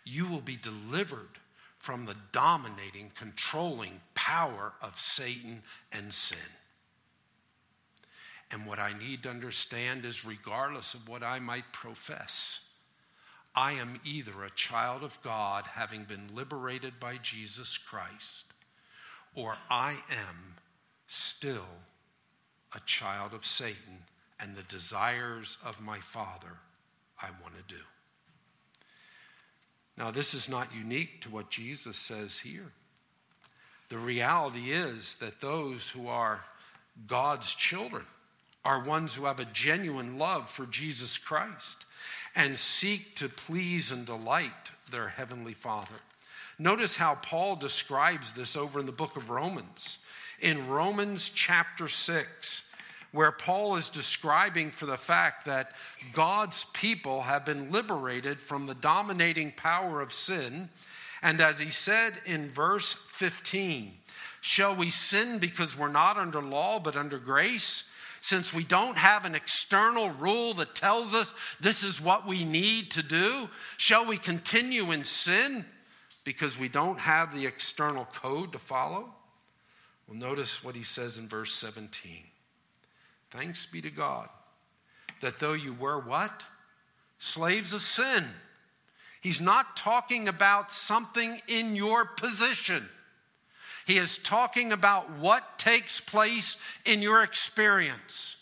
You 0.04 0.28
will 0.28 0.42
be 0.42 0.58
delivered 0.58 1.40
from 1.78 2.06
the 2.06 2.16
dominating, 2.32 3.12
controlling 3.16 4.02
power 4.16 4.74
of 4.82 5.00
Satan 5.00 5.62
and 5.92 6.14
sin. 6.14 6.38
And 8.50 8.66
what 8.66 8.80
I 8.80 8.98
need 8.98 9.24
to 9.24 9.30
understand 9.30 10.06
is, 10.06 10.26
regardless 10.26 10.94
of 10.94 11.08
what 11.08 11.22
I 11.22 11.40
might 11.40 11.72
profess, 11.72 12.62
I 13.54 13.74
am 13.74 14.00
either 14.06 14.44
a 14.44 14.52
child 14.52 15.04
of 15.04 15.22
God, 15.22 15.66
having 15.68 16.06
been 16.06 16.30
liberated 16.34 17.00
by 17.00 17.18
Jesus 17.18 17.78
Christ, 17.78 18.46
or 19.36 19.58
I 19.70 19.92
am 20.10 20.56
still 21.08 21.66
a 22.76 22.80
child 22.86 23.34
of 23.34 23.46
Satan, 23.46 24.04
and 24.40 24.56
the 24.56 24.64
desires 24.64 25.58
of 25.66 25.82
my 25.82 26.00
Father 26.00 26.58
I 27.22 27.28
want 27.42 27.56
to 27.56 27.74
do. 27.76 27.82
Now, 29.98 30.12
this 30.12 30.34
is 30.34 30.48
not 30.48 30.76
unique 30.76 31.22
to 31.22 31.30
what 31.30 31.50
Jesus 31.50 31.98
says 31.98 32.38
here. 32.38 32.72
The 33.90 33.98
reality 33.98 34.72
is 34.72 35.16
that 35.16 35.42
those 35.42 35.90
who 35.90 36.08
are 36.08 36.42
God's 37.08 37.54
children 37.54 38.04
are 38.66 38.84
ones 38.84 39.16
who 39.16 39.26
have 39.26 39.40
a 39.40 39.46
genuine 39.46 40.18
love 40.18 40.50
for 40.50 40.66
Jesus 40.66 41.18
Christ 41.18 41.86
and 42.36 42.58
seek 42.60 43.16
to 43.16 43.30
please 43.30 43.92
and 43.92 44.06
delight 44.06 44.72
their 44.92 45.08
heavenly 45.08 45.54
Father. 45.54 45.96
Notice 46.60 46.96
how 46.96 47.16
Paul 47.16 47.56
describes 47.56 48.34
this 48.34 48.56
over 48.56 48.80
in 48.80 48.86
the 48.86 48.92
book 48.92 49.16
of 49.16 49.30
Romans. 49.30 50.00
In 50.40 50.68
Romans 50.68 51.30
chapter 51.30 51.88
6, 51.88 52.64
where 53.12 53.32
Paul 53.32 53.78
is 53.78 53.90
describing 53.90 54.70
for 54.70 54.86
the 54.86 54.98
fact 54.98 55.46
that 55.46 55.72
God's 56.14 56.66
people 56.74 57.22
have 57.22 57.46
been 57.46 57.72
liberated 57.72 58.40
from 58.40 58.66
the 58.66 58.76
dominating 58.76 59.52
power 59.54 60.02
of 60.02 60.14
sin 60.14 60.70
And 61.22 61.42
as 61.42 61.60
he 61.60 61.72
said 61.72 62.14
in 62.26 62.52
verse 62.52 62.94
15, 62.94 63.92
shall 64.42 64.76
we 64.76 64.90
sin 64.90 65.40
because 65.40 65.78
we're 65.78 65.88
not 65.88 66.18
under 66.18 66.42
law 66.42 66.80
but 66.80 66.96
under 66.96 67.18
grace? 67.18 67.84
Since 68.22 68.54
we 68.54 68.64
don't 68.64 68.98
have 68.98 69.26
an 69.26 69.36
external 69.36 70.10
rule 70.12 70.54
that 70.56 70.76
tells 70.76 71.14
us 71.14 71.34
this 71.60 71.84
is 71.84 72.02
what 72.02 72.28
we 72.28 72.44
need 72.44 72.92
to 72.92 73.04
do, 73.04 73.50
shall 73.78 74.06
we 74.06 74.18
continue 74.18 74.92
in 74.92 75.06
sin 75.06 75.66
because 76.24 76.58
we 76.58 76.68
don't 76.68 77.00
have 77.00 77.36
the 77.36 77.46
external 77.46 78.06
code 78.06 78.52
to 78.54 78.60
follow? 78.60 79.14
Well, 80.08 80.18
notice 80.18 80.64
what 80.64 80.76
he 80.76 80.84
says 80.84 81.18
in 81.18 81.28
verse 81.28 81.54
17. 81.54 82.24
Thanks 83.32 83.66
be 83.66 83.82
to 83.82 83.90
God 83.90 84.30
that 85.22 85.40
though 85.40 85.54
you 85.54 85.74
were 85.74 86.00
what? 86.00 86.44
Slaves 87.20 87.74
of 87.74 87.82
sin. 87.82 88.26
He's 89.22 89.42
not 89.42 89.76
talking 89.76 90.28
about 90.28 90.72
something 90.72 91.42
in 91.48 91.76
your 91.76 92.06
position. 92.06 92.88
He 93.86 93.98
is 93.98 94.18
talking 94.18 94.72
about 94.72 95.18
what 95.18 95.58
takes 95.58 96.00
place 96.00 96.58
in 96.86 97.02
your 97.02 97.24
experience. 97.24 98.36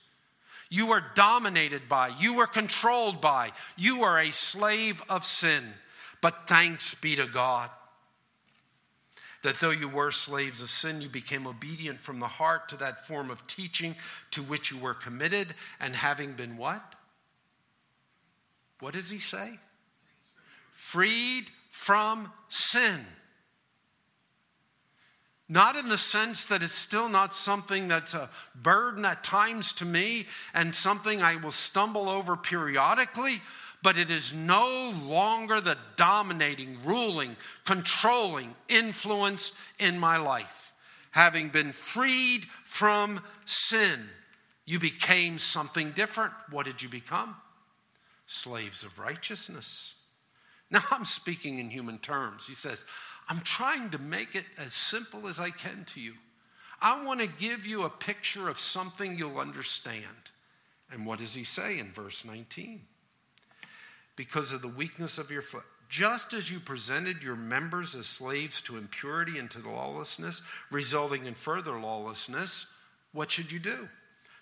You 0.70 0.92
are 0.92 1.04
dominated 1.16 1.88
by, 1.88 2.10
you 2.20 2.40
are 2.40 2.48
controlled 2.48 3.22
by, 3.22 3.52
you 3.78 4.04
are 4.04 4.20
a 4.20 4.32
slave 4.32 5.02
of 5.08 5.26
sin. 5.26 5.64
But 6.22 6.48
thanks 6.48 6.96
be 6.96 7.16
to 7.16 7.28
God 7.28 7.70
that 9.46 9.60
though 9.60 9.70
you 9.70 9.88
were 9.88 10.10
slaves 10.10 10.64
of 10.64 10.72
sin, 10.72 11.02
you 11.02 11.08
became 11.08 11.46
obedient 11.46 12.00
from 12.00 12.20
the 12.20 12.28
heart 12.28 12.68
to 12.68 12.78
that 12.78 13.06
form 13.06 13.30
of 13.30 13.46
teaching 13.46 13.96
to 14.32 14.42
which 14.42 14.72
you 14.72 14.78
were 14.80 14.96
committed, 14.96 15.54
and 15.80 15.96
having 15.96 16.34
been 16.34 16.58
what? 16.58 16.96
What 18.80 18.96
does 18.96 19.12
he 19.12 19.20
say? 19.20 19.60
Freed 20.74 21.46
from 21.70 22.32
sin. 22.50 23.06
Not 25.48 25.76
in 25.76 25.90
the 25.90 25.98
sense 25.98 26.46
that 26.46 26.64
it's 26.64 26.74
still 26.74 27.08
not 27.08 27.36
something 27.36 27.88
that's 27.88 28.16
a 28.16 28.32
burden 28.56 29.06
at 29.06 29.24
times 29.24 29.74
to 29.74 29.86
me 29.86 30.26
and 30.56 30.74
something 30.74 31.22
I 31.22 31.36
will 31.36 31.52
stumble 31.52 32.10
over 32.10 32.36
periodically, 32.36 33.44
but 33.86 34.00
it 34.00 34.10
is 34.10 34.34
no 34.34 34.92
longer 35.04 35.62
the 35.62 35.78
dominating, 35.96 36.76
ruling, 36.84 37.36
controlling 37.66 38.56
influence 38.68 39.52
in 39.78 40.00
my 40.00 40.18
life. 40.18 40.74
Having 41.12 41.50
been 41.50 41.72
freed 41.72 42.48
from 42.64 43.22
sin, 43.46 44.10
you 44.66 44.80
became 44.80 45.38
something 45.38 45.92
different. 45.92 46.34
What 46.50 46.66
did 46.66 46.82
you 46.82 46.90
become? 46.90 47.36
Slaves 48.26 48.84
of 48.84 48.98
righteousness. 48.98 49.94
Now, 50.72 50.82
I'm 50.90 51.06
speaking 51.06 51.60
in 51.60 51.70
human 51.70 52.00
terms. 52.00 52.48
He 52.48 52.56
says, 52.56 52.86
I'm 53.30 53.42
trying 53.42 53.92
to 53.92 54.00
make 54.00 54.34
it 54.34 54.46
as 54.58 54.74
simple 54.74 55.28
as 55.28 55.40
I 55.40 55.52
can 55.52 55.86
to 55.94 56.02
you. 56.02 56.14
I 56.82 57.06
want 57.06 57.20
to 57.20 57.28
give 57.28 57.68
you 57.68 57.84
a 57.84 57.90
picture 57.92 58.50
of 58.50 58.60
something 58.60 59.16
you'll 59.16 59.38
understand. 59.38 60.32
And 60.92 61.06
what 61.06 61.20
does 61.20 61.36
he 61.36 61.44
say 61.44 61.78
in 61.78 61.92
verse 61.92 62.26
19? 62.26 62.82
Because 64.16 64.52
of 64.54 64.62
the 64.62 64.68
weakness 64.68 65.18
of 65.18 65.32
your 65.32 65.42
foot. 65.42 65.64
Just 65.90 66.34
as 66.34 66.50
you 66.50 66.60
presented 66.60 67.22
your 67.22 67.36
members 67.36 67.96
as 67.96 68.08
slaves 68.08 68.62
to 68.62 68.78
impurity 68.78 69.38
and 69.38 69.50
to 69.52 69.60
lawlessness, 69.60 70.42
resulting 70.72 71.26
in 71.26 71.36
further 71.36 71.80
lawlessness, 71.80 72.66
what 73.14 73.32
should 73.32 73.52
you 73.52 73.60
do? 73.60 73.88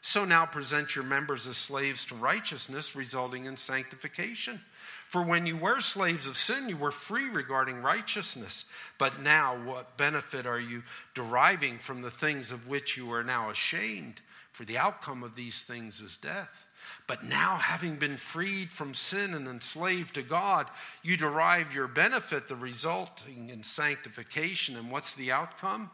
So 0.06 0.26
now 0.26 0.46
present 0.46 0.96
your 0.96 1.06
members 1.06 1.48
as 1.48 1.56
slaves 1.56 2.06
to 2.08 2.16
righteousness, 2.16 2.94
resulting 2.94 3.46
in 3.46 3.56
sanctification. 3.56 4.60
For 5.08 5.22
when 5.22 5.46
you 5.46 5.56
were 5.56 5.80
slaves 5.80 6.28
of 6.28 6.36
sin, 6.36 6.68
you 6.68 6.76
were 6.76 6.92
free 6.92 7.30
regarding 7.30 7.82
righteousness. 7.82 8.66
But 8.98 9.22
now, 9.22 9.56
what 9.64 9.96
benefit 9.96 10.46
are 10.46 10.60
you 10.60 10.84
deriving 11.14 11.78
from 11.80 12.02
the 12.02 12.12
things 12.12 12.52
of 12.52 12.68
which 12.68 12.98
you 12.98 13.14
are 13.14 13.24
now 13.24 13.50
ashamed? 13.50 14.20
For 14.52 14.66
the 14.66 14.78
outcome 14.78 15.24
of 15.24 15.36
these 15.36 15.64
things 15.64 16.02
is 16.02 16.18
death. 16.18 16.66
But 17.08 17.24
now, 17.24 17.56
having 17.56 17.98
been 17.98 18.18
freed 18.18 18.72
from 18.72 18.94
sin 18.94 19.34
and 19.34 19.48
enslaved 19.48 20.16
to 20.16 20.22
God, 20.22 20.68
you 21.02 21.18
derive 21.18 21.74
your 21.74 21.88
benefit, 21.88 22.48
the 22.48 22.56
resulting 22.56 23.50
in 23.50 23.64
sanctification. 23.64 24.78
And 24.78 24.90
what's 24.92 25.16
the 25.16 25.32
outcome? 25.32 25.92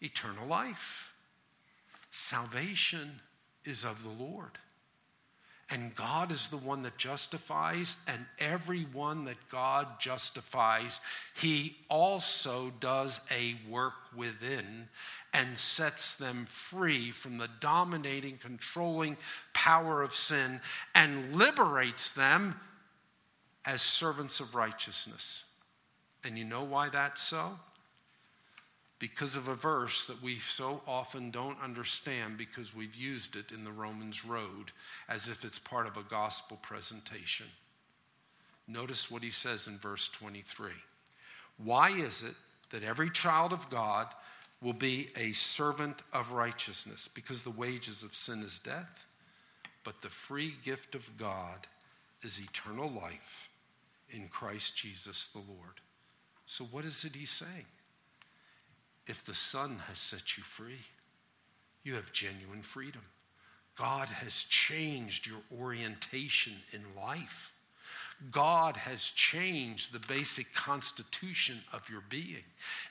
Eternal 0.00 0.46
life. 0.46 1.12
Salvation 2.10 3.20
is 3.64 3.84
of 3.84 4.02
the 4.02 4.24
Lord. 4.24 4.58
And 5.70 5.94
God 5.94 6.32
is 6.32 6.48
the 6.48 6.56
one 6.56 6.82
that 6.82 6.96
justifies, 6.96 7.96
and 8.06 8.24
everyone 8.38 9.26
that 9.26 9.36
God 9.50 9.86
justifies, 10.00 10.98
He 11.34 11.76
also 11.90 12.72
does 12.80 13.20
a 13.30 13.56
work 13.68 13.92
within 14.16 14.88
and 15.34 15.58
sets 15.58 16.14
them 16.14 16.46
free 16.48 17.10
from 17.10 17.36
the 17.36 17.50
dominating, 17.60 18.38
controlling 18.38 19.18
power 19.52 20.02
of 20.02 20.14
sin 20.14 20.62
and 20.94 21.36
liberates 21.36 22.12
them 22.12 22.58
as 23.66 23.82
servants 23.82 24.40
of 24.40 24.54
righteousness. 24.54 25.44
And 26.24 26.38
you 26.38 26.44
know 26.44 26.64
why 26.64 26.88
that's 26.88 27.20
so? 27.20 27.58
Because 28.98 29.36
of 29.36 29.48
a 29.48 29.54
verse 29.54 30.06
that 30.06 30.22
we 30.22 30.38
so 30.38 30.82
often 30.86 31.30
don't 31.30 31.60
understand 31.62 32.36
because 32.36 32.74
we've 32.74 32.96
used 32.96 33.36
it 33.36 33.52
in 33.52 33.64
the 33.64 33.70
Romans 33.70 34.24
Road 34.24 34.72
as 35.08 35.28
if 35.28 35.44
it's 35.44 35.58
part 35.58 35.86
of 35.86 35.96
a 35.96 36.02
gospel 36.02 36.58
presentation. 36.62 37.46
Notice 38.66 39.10
what 39.10 39.22
he 39.22 39.30
says 39.30 39.66
in 39.66 39.78
verse 39.78 40.08
23. 40.08 40.72
Why 41.58 41.90
is 41.90 42.22
it 42.22 42.34
that 42.70 42.82
every 42.82 43.10
child 43.10 43.52
of 43.52 43.70
God 43.70 44.08
will 44.60 44.72
be 44.72 45.10
a 45.16 45.32
servant 45.32 46.02
of 46.12 46.32
righteousness? 46.32 47.08
Because 47.12 47.42
the 47.42 47.50
wages 47.50 48.02
of 48.02 48.14
sin 48.14 48.42
is 48.42 48.58
death, 48.58 49.06
but 49.84 50.02
the 50.02 50.10
free 50.10 50.54
gift 50.64 50.94
of 50.94 51.16
God 51.16 51.66
is 52.22 52.40
eternal 52.40 52.90
life 52.90 53.48
in 54.10 54.28
Christ 54.28 54.76
Jesus 54.76 55.28
the 55.28 55.38
Lord. 55.38 55.80
So, 56.46 56.64
what 56.64 56.84
is 56.84 57.04
it 57.04 57.14
he's 57.14 57.30
saying? 57.30 57.66
If 59.08 59.24
the 59.24 59.34
Son 59.34 59.80
has 59.88 59.98
set 59.98 60.36
you 60.36 60.44
free, 60.44 60.80
you 61.82 61.94
have 61.94 62.12
genuine 62.12 62.62
freedom. 62.62 63.02
God 63.74 64.08
has 64.08 64.42
changed 64.42 65.26
your 65.26 65.40
orientation 65.58 66.52
in 66.72 66.82
life. 66.94 67.52
God 68.32 68.76
has 68.76 69.04
changed 69.04 69.92
the 69.92 70.00
basic 70.00 70.52
constitution 70.52 71.60
of 71.72 71.88
your 71.88 72.02
being. 72.10 72.42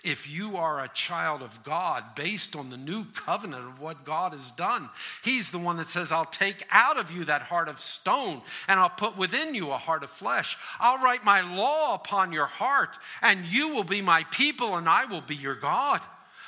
If 0.04 0.30
you 0.30 0.56
are 0.56 0.80
a 0.80 0.90
child 0.90 1.42
of 1.42 1.64
God 1.66 2.16
based 2.16 2.56
on 2.56 2.70
the 2.70 2.78
new 2.78 3.04
covenant 3.14 3.66
of 3.66 3.82
what 3.82 4.06
God 4.06 4.32
has 4.32 4.52
done, 4.52 4.90
He's 5.26 5.50
the 5.50 5.60
one 5.60 5.76
that 5.78 5.88
says, 5.88 6.14
I'll 6.14 6.24
take 6.24 6.66
out 6.72 6.98
of 6.98 7.12
you 7.12 7.26
that 7.26 7.42
heart 7.42 7.68
of 7.68 7.80
stone 7.80 8.42
and 8.70 8.80
I'll 8.80 8.90
put 8.90 9.18
within 9.18 9.54
you 9.54 9.72
a 9.72 9.78
heart 9.78 10.04
of 10.04 10.10
flesh. 10.10 10.58
I'll 10.80 11.04
write 11.04 11.26
my 11.26 11.42
law 11.56 11.96
upon 11.96 12.32
your 12.32 12.46
heart, 12.46 12.98
and 13.22 13.46
you 13.46 13.68
will 13.74 13.84
be 13.84 14.02
my 14.02 14.24
people, 14.32 14.78
and 14.78 14.88
I 14.88 15.06
will 15.06 15.22
be 15.22 15.36
your 15.36 15.56
God. 15.56 16.00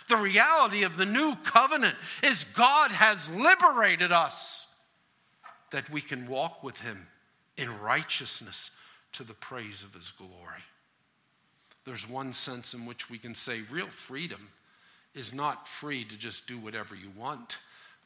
The 0.08 0.18
reality 0.18 0.84
of 0.84 0.96
the 0.96 1.06
new 1.06 1.36
covenant 1.44 1.98
is 2.24 2.46
God 2.56 2.92
has 2.92 3.30
liberated 3.30 4.14
us 4.14 4.68
that 5.72 5.90
we 5.90 6.00
can 6.00 6.28
walk 6.28 6.64
with 6.64 6.80
Him 6.80 7.08
in 7.60 7.80
righteousness 7.80 8.72
to 9.12 9.24
the 9.24 9.34
praise 9.34 9.84
of 9.84 9.94
his 9.94 10.12
glory. 10.12 10.64
There's 11.86 12.08
one 12.08 12.34
sense 12.34 12.74
in 12.74 12.86
which 12.86 13.10
we 13.10 13.18
can 13.18 13.36
say 13.36 13.62
real 13.70 13.88
freedom 13.88 14.50
is 15.14 15.34
not 15.34 15.68
free 15.68 16.06
to 16.06 16.18
just 16.18 16.48
do 16.48 16.58
whatever 16.58 16.96
you 16.96 17.10
want. 17.18 17.58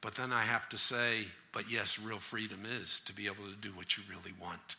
But 0.02 0.16
then 0.16 0.34
I 0.34 0.42
have 0.42 0.68
to 0.70 0.78
say, 0.78 1.26
but 1.52 1.70
yes, 1.70 2.00
real 2.00 2.20
freedom 2.20 2.66
is 2.82 3.02
to 3.06 3.14
be 3.14 3.26
able 3.28 3.46
to 3.48 3.56
do 3.62 3.70
what 3.70 3.98
you 3.98 4.04
really 4.10 4.34
want. 4.42 4.76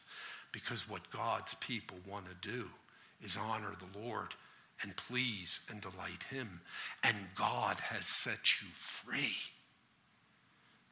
Because 0.53 0.89
what 0.89 1.11
God's 1.11 1.55
people 1.55 1.97
want 2.09 2.27
to 2.29 2.49
do 2.49 2.67
is 3.23 3.37
honor 3.37 3.75
the 3.79 3.99
Lord 3.99 4.35
and 4.83 4.97
please 4.97 5.61
and 5.71 5.81
delight 5.81 6.25
Him. 6.31 6.61
And 7.03 7.17
God 7.37 7.81
has 7.81 8.07
set 8.07 8.61
you 8.61 8.69
free. 8.75 9.35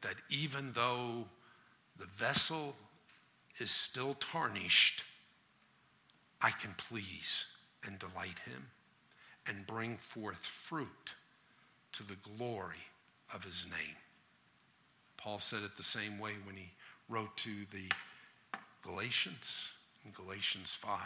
That 0.03 0.17
even 0.31 0.73
though 0.73 1.27
the 1.99 2.07
vessel 2.07 2.75
is 3.59 3.71
still 3.71 4.15
tarnished, 4.15 5.05
I 6.41 6.51
can 6.51 6.75
please 6.77 7.47
and 7.87 7.99
delight 7.99 8.41
him 8.45 8.69
and 9.47 9.67
bring 9.67 9.97
forth 9.97 10.45
fruit 10.45 11.15
to 11.93 12.03
the 12.03 12.17
glory 12.37 12.85
of 13.33 13.45
his 13.45 13.67
name. 13.71 13.97
Paul 15.17 15.39
said 15.39 15.63
it 15.63 15.77
the 15.77 15.83
same 15.83 16.19
way 16.19 16.33
when 16.45 16.57
he 16.57 16.71
wrote 17.09 17.37
to 17.39 17.51
the 17.71 17.89
Galatians 18.83 19.73
in 20.05 20.11
Galatians 20.13 20.75
5. 20.75 21.01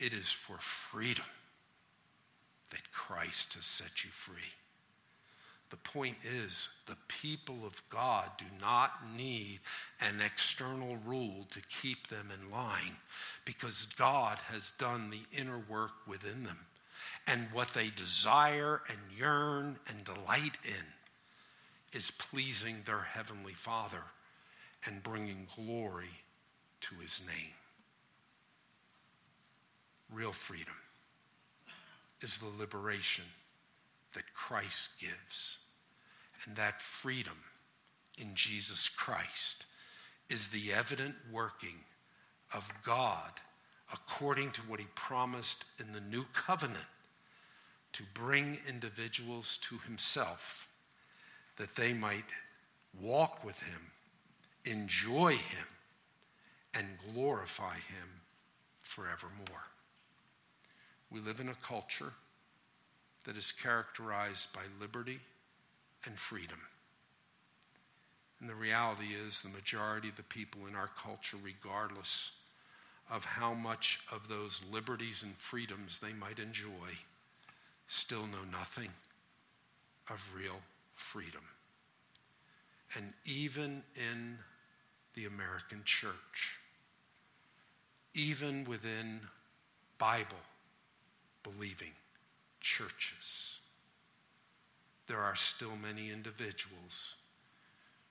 It 0.00 0.12
is 0.12 0.30
for 0.30 0.58
freedom 0.58 1.24
that 2.70 2.92
Christ 2.92 3.54
has 3.54 3.64
set 3.64 4.04
you 4.04 4.10
free. 4.10 4.36
The 5.72 5.78
point 5.78 6.18
is, 6.22 6.68
the 6.84 6.98
people 7.08 7.64
of 7.64 7.82
God 7.88 8.28
do 8.36 8.44
not 8.60 8.90
need 9.16 9.60
an 10.02 10.20
external 10.20 10.98
rule 11.06 11.46
to 11.48 11.62
keep 11.62 12.08
them 12.08 12.30
in 12.30 12.50
line 12.50 12.98
because 13.46 13.88
God 13.96 14.36
has 14.50 14.74
done 14.76 15.08
the 15.08 15.22
inner 15.34 15.62
work 15.70 15.92
within 16.06 16.44
them. 16.44 16.58
And 17.26 17.48
what 17.54 17.72
they 17.72 17.88
desire 17.88 18.82
and 18.90 18.98
yearn 19.18 19.78
and 19.88 20.04
delight 20.04 20.58
in 20.62 20.84
is 21.94 22.10
pleasing 22.10 22.82
their 22.84 23.00
Heavenly 23.00 23.54
Father 23.54 24.04
and 24.84 25.02
bringing 25.02 25.46
glory 25.56 26.20
to 26.82 26.96
His 26.96 27.22
name. 27.26 27.54
Real 30.12 30.32
freedom 30.32 30.74
is 32.20 32.36
the 32.36 32.50
liberation 32.58 33.24
that 34.14 34.34
Christ 34.34 34.90
gives. 34.98 35.58
And 36.44 36.56
that 36.56 36.82
freedom 36.82 37.38
in 38.18 38.34
Jesus 38.34 38.88
Christ 38.88 39.66
is 40.28 40.48
the 40.48 40.72
evident 40.72 41.14
working 41.32 41.84
of 42.52 42.72
God 42.84 43.32
according 43.92 44.50
to 44.52 44.60
what 44.62 44.80
he 44.80 44.86
promised 44.94 45.64
in 45.78 45.92
the 45.92 46.00
new 46.00 46.24
covenant 46.32 46.78
to 47.92 48.02
bring 48.14 48.58
individuals 48.68 49.58
to 49.58 49.76
himself 49.78 50.68
that 51.56 51.76
they 51.76 51.92
might 51.92 52.24
walk 53.00 53.44
with 53.44 53.60
him, 53.60 53.90
enjoy 54.64 55.32
him, 55.32 55.66
and 56.74 56.86
glorify 57.12 57.74
him 57.74 58.20
forevermore. 58.80 59.66
We 61.10 61.20
live 61.20 61.40
in 61.40 61.50
a 61.50 61.54
culture 61.62 62.14
that 63.22 63.36
is 63.36 63.52
characterized 63.52 64.52
by 64.52 64.62
liberty 64.80 65.20
and 66.04 66.18
freedom. 66.18 66.58
And 68.40 68.50
the 68.50 68.54
reality 68.54 69.14
is, 69.26 69.42
the 69.42 69.48
majority 69.48 70.08
of 70.08 70.16
the 70.16 70.22
people 70.24 70.66
in 70.66 70.74
our 70.74 70.90
culture, 71.00 71.36
regardless 71.42 72.32
of 73.10 73.24
how 73.24 73.54
much 73.54 74.00
of 74.10 74.28
those 74.28 74.62
liberties 74.70 75.22
and 75.22 75.36
freedoms 75.36 75.98
they 75.98 76.12
might 76.12 76.38
enjoy, 76.38 76.96
still 77.86 78.26
know 78.26 78.44
nothing 78.50 78.88
of 80.10 80.26
real 80.36 80.58
freedom. 80.94 81.42
And 82.96 83.12
even 83.24 83.82
in 83.96 84.38
the 85.14 85.26
American 85.26 85.82
church, 85.84 86.58
even 88.14 88.64
within 88.64 89.20
Bible 89.98 90.36
believing 91.42 91.92
churches, 92.62 93.58
there 95.06 95.20
are 95.20 95.36
still 95.36 95.76
many 95.76 96.10
individuals 96.10 97.16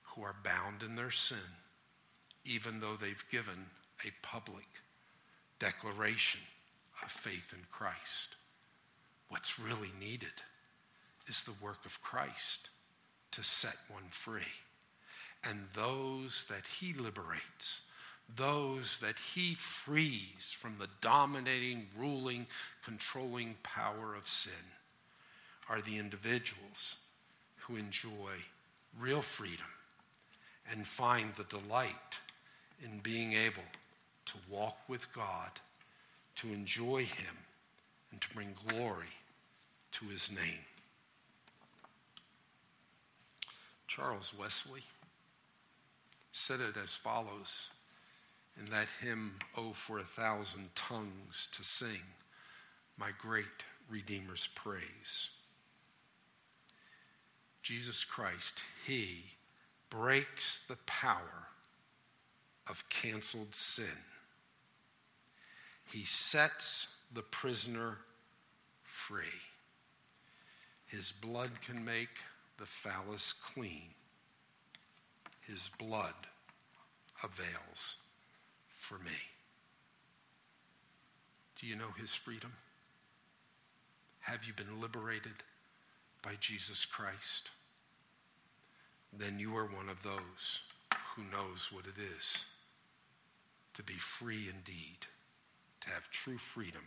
who 0.02 0.22
are 0.22 0.36
bound 0.44 0.82
in 0.82 0.94
their 0.94 1.10
sin, 1.10 1.38
even 2.44 2.80
though 2.80 2.96
they've 3.00 3.24
given 3.30 3.66
a 4.04 4.26
public 4.26 4.66
declaration 5.58 6.40
of 7.02 7.10
faith 7.10 7.52
in 7.52 7.64
Christ. 7.70 8.36
What's 9.28 9.58
really 9.58 9.92
needed 9.98 10.42
is 11.26 11.44
the 11.44 11.64
work 11.64 11.84
of 11.86 12.02
Christ 12.02 12.68
to 13.32 13.42
set 13.42 13.76
one 13.88 14.08
free. 14.10 14.42
And 15.44 15.66
those 15.74 16.44
that 16.50 16.64
he 16.78 16.92
liberates, 16.92 17.80
those 18.36 18.98
that 18.98 19.18
he 19.18 19.54
frees 19.54 20.54
from 20.56 20.76
the 20.78 20.88
dominating, 21.00 21.86
ruling, 21.98 22.46
controlling 22.84 23.56
power 23.62 24.14
of 24.14 24.26
sin 24.28 24.52
are 25.68 25.80
the 25.80 25.98
individuals 25.98 26.96
who 27.60 27.76
enjoy 27.76 28.32
real 28.98 29.22
freedom 29.22 29.66
and 30.70 30.86
find 30.86 31.34
the 31.34 31.44
delight 31.44 32.18
in 32.82 32.98
being 32.98 33.32
able 33.32 33.62
to 34.26 34.34
walk 34.50 34.78
with 34.88 35.12
God, 35.12 35.50
to 36.36 36.48
enjoy 36.48 37.04
Him, 37.04 37.36
and 38.10 38.20
to 38.20 38.28
bring 38.34 38.54
glory 38.68 39.06
to 39.92 40.06
His 40.06 40.30
name. 40.30 40.64
Charles 43.86 44.32
Wesley 44.38 44.82
said 46.32 46.60
it 46.60 46.76
as 46.82 46.94
follows 46.94 47.68
in 48.58 48.70
that 48.70 48.88
hymn, 49.00 49.34
Oh, 49.56 49.72
for 49.72 49.98
a 49.98 50.04
thousand 50.04 50.74
tongues 50.74 51.48
to 51.52 51.64
sing 51.64 52.02
my 52.96 53.10
great 53.18 53.46
Redeemer's 53.88 54.48
praise. 54.54 55.30
Jesus 57.62 58.04
Christ, 58.04 58.62
He 58.86 59.24
breaks 59.90 60.64
the 60.68 60.78
power 60.86 61.48
of 62.68 62.88
canceled 62.88 63.54
sin. 63.54 63.84
He 65.84 66.04
sets 66.04 66.88
the 67.12 67.22
prisoner 67.22 67.98
free. 68.82 69.24
His 70.86 71.12
blood 71.12 71.50
can 71.60 71.84
make 71.84 72.18
the 72.58 72.66
phallus 72.66 73.32
clean. 73.32 73.88
His 75.40 75.70
blood 75.78 76.14
avails 77.22 77.96
for 78.82 78.98
me. 78.98 79.12
Do 81.60 81.68
you 81.68 81.76
know 81.76 81.94
his 82.00 82.12
freedom? 82.12 82.52
Have 84.18 84.44
you 84.44 84.52
been 84.52 84.80
liberated 84.80 85.44
by 86.20 86.32
Jesus 86.40 86.84
Christ? 86.84 87.50
Then 89.16 89.38
you 89.38 89.56
are 89.56 89.66
one 89.66 89.88
of 89.88 90.02
those 90.02 90.62
who 91.14 91.22
knows 91.30 91.70
what 91.70 91.84
it 91.84 91.94
is 92.18 92.44
to 93.74 93.84
be 93.84 93.94
free 93.94 94.48
indeed, 94.52 95.06
to 95.82 95.90
have 95.90 96.10
true 96.10 96.38
freedom 96.38 96.82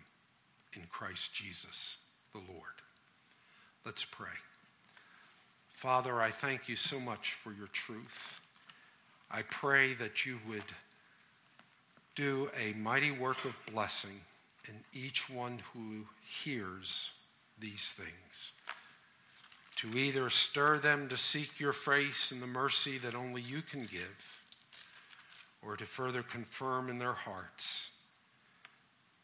in 0.74 0.82
Christ 0.90 1.34
Jesus 1.34 1.98
the 2.34 2.40
Lord. 2.40 2.82
Let's 3.86 4.04
pray. 4.04 4.28
Father, 5.70 6.22
I 6.22 6.30
thank 6.30 6.68
you 6.68 6.76
so 6.76 7.00
much 7.00 7.34
for 7.34 7.54
your 7.54 7.68
truth. 7.68 8.42
I 9.32 9.44
pray 9.44 9.94
that 9.94 10.26
you 10.26 10.40
would 10.48 10.66
do 12.16 12.50
a 12.60 12.78
mighty 12.78 13.12
work 13.12 13.44
of 13.46 13.58
blessing 13.72 14.22
in 14.68 14.76
each 14.94 15.30
one 15.30 15.62
who 15.74 16.06
hears 16.26 17.12
these 17.60 17.94
things. 17.98 18.52
To 19.78 19.98
either 19.98 20.30
stir 20.30 20.80
them 20.80 21.10
to 21.10 21.18
seek 21.18 21.60
your 21.60 21.74
face 21.74 22.32
and 22.32 22.42
the 22.42 22.48
mercy 22.48 22.98
that 23.00 23.14
only 23.14 23.42
you 23.42 23.62
can 23.62 23.82
give, 23.82 24.42
or 25.62 25.76
to 25.76 25.86
further 25.86 26.24
confirm 26.24 26.90
in 26.90 26.98
their 26.98 27.14
hearts 27.14 27.92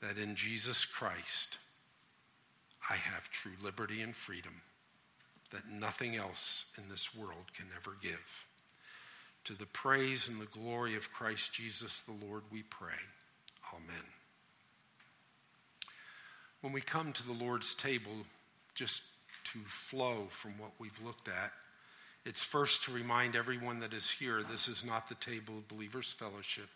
that 0.01 0.17
in 0.17 0.35
Jesus 0.35 0.83
Christ 0.83 1.57
I 2.89 2.95
have 2.95 3.31
true 3.31 3.51
liberty 3.63 4.01
and 4.01 4.15
freedom 4.15 4.61
that 5.51 5.69
nothing 5.69 6.15
else 6.15 6.65
in 6.77 6.89
this 6.89 7.15
world 7.15 7.53
can 7.53 7.67
ever 7.75 7.95
give. 8.01 8.45
To 9.45 9.53
the 9.53 9.65
praise 9.65 10.29
and 10.29 10.39
the 10.39 10.45
glory 10.45 10.95
of 10.95 11.11
Christ 11.11 11.53
Jesus 11.53 12.01
the 12.01 12.25
Lord, 12.25 12.43
we 12.51 12.63
pray. 12.63 12.93
Amen. 13.73 14.05
When 16.61 16.73
we 16.73 16.81
come 16.81 17.11
to 17.13 17.25
the 17.25 17.33
Lord's 17.33 17.73
table, 17.73 18.11
just 18.75 19.01
to 19.45 19.59
flow 19.65 20.27
from 20.29 20.51
what 20.59 20.71
we've 20.79 21.01
looked 21.03 21.27
at, 21.27 21.51
it's 22.23 22.43
first 22.43 22.83
to 22.83 22.91
remind 22.91 23.35
everyone 23.35 23.79
that 23.79 23.93
is 23.93 24.11
here 24.11 24.43
this 24.43 24.67
is 24.67 24.85
not 24.85 25.09
the 25.09 25.15
table 25.15 25.57
of 25.57 25.67
believers' 25.67 26.13
fellowship. 26.13 26.69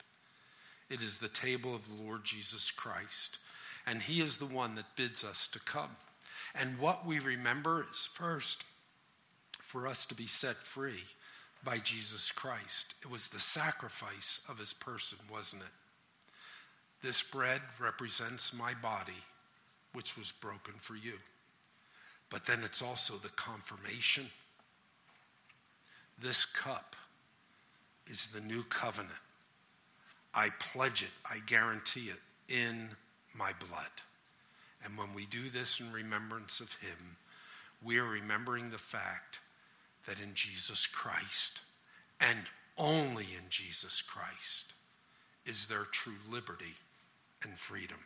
It 0.90 1.02
is 1.02 1.20
the 1.20 1.28
table 1.28 1.76
of 1.76 1.88
the 1.88 2.04
Lord 2.04 2.24
Jesus 2.24 2.72
Christ. 2.72 3.38
And 3.86 4.02
He 4.02 4.22
is 4.22 4.38
the 4.38 4.46
one 4.48 4.74
that 4.76 4.96
bids 4.96 5.24
us 5.24 5.48
to 5.48 5.60
come. 5.60 5.92
And 6.56 6.80
what 6.80 7.06
we 7.06 7.20
remember 7.20 7.86
is 7.92 8.10
first 8.12 8.64
for 9.62 9.88
us 9.88 10.06
to 10.08 10.16
be 10.16 10.28
set 10.28 10.58
free 10.58 11.04
by 11.66 11.80
Jesus 11.80 12.32
Christ. 12.32 12.94
It 13.02 13.10
was 13.10 13.28
the 13.28 13.40
sacrifice 13.40 14.40
of 14.48 14.60
his 14.60 14.74
person, 14.74 15.18
wasn't 15.32 15.64
it? 15.64 15.68
This 17.02 17.22
bread 17.22 17.62
represents 17.80 18.54
my 18.54 18.74
body, 18.76 19.24
which 19.94 20.18
was 20.18 20.32
broken 20.32 20.76
for 20.80 20.96
you. 20.96 21.14
But 22.30 22.46
then 22.46 22.62
it's 22.64 22.82
also 22.82 23.16
the 23.16 23.30
confirmation. 23.30 24.28
This 26.22 26.46
cup 26.46 26.96
is 28.08 28.28
the 28.28 28.42
new 28.42 28.64
covenant. 28.64 29.12
I 30.34 30.50
pledge 30.60 31.02
it, 31.02 31.10
I 31.30 31.40
guarantee 31.46 32.10
it 32.10 32.54
in 32.54 32.90
my 33.36 33.52
blood. 33.68 33.92
And 34.84 34.98
when 34.98 35.14
we 35.14 35.26
do 35.26 35.50
this 35.50 35.80
in 35.80 35.92
remembrance 35.92 36.60
of 36.60 36.74
him, 36.74 37.18
we 37.84 37.98
are 37.98 38.06
remembering 38.06 38.70
the 38.70 38.78
fact 38.78 39.40
that 40.08 40.20
in 40.20 40.34
Jesus 40.34 40.88
Christ, 40.88 41.62
and 42.20 42.40
only 42.78 43.24
in 43.24 43.50
Jesus 43.50 44.02
Christ, 44.02 44.74
is 45.46 45.68
there 45.68 45.86
true 45.92 46.18
liberty 46.30 46.76
and 47.44 47.58
freedom. 47.58 48.00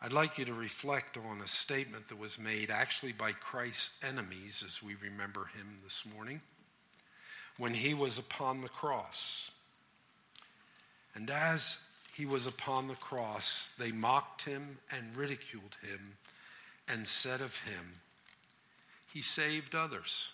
I'd 0.00 0.12
like 0.12 0.38
you 0.38 0.44
to 0.44 0.54
reflect 0.54 1.16
on 1.16 1.40
a 1.40 1.48
statement 1.48 2.08
that 2.08 2.18
was 2.18 2.38
made 2.38 2.70
actually 2.70 3.12
by 3.12 3.32
Christ's 3.32 3.90
enemies 4.06 4.62
as 4.64 4.82
we 4.82 4.94
remember 5.02 5.46
him 5.56 5.78
this 5.84 6.04
morning 6.14 6.40
when 7.58 7.72
he 7.72 7.94
was 7.94 8.18
upon 8.18 8.60
the 8.60 8.68
cross. 8.68 9.50
And 11.14 11.30
as 11.30 11.78
he 12.14 12.26
was 12.26 12.46
upon 12.46 12.88
the 12.88 12.94
cross, 12.94 13.72
they 13.78 13.90
mocked 13.90 14.44
him 14.44 14.78
and 14.90 15.16
ridiculed 15.16 15.76
him 15.82 16.18
and 16.88 17.08
said 17.08 17.40
of 17.40 17.56
him, 17.60 17.94
He 19.12 19.22
saved 19.22 19.74
others. 19.74 20.30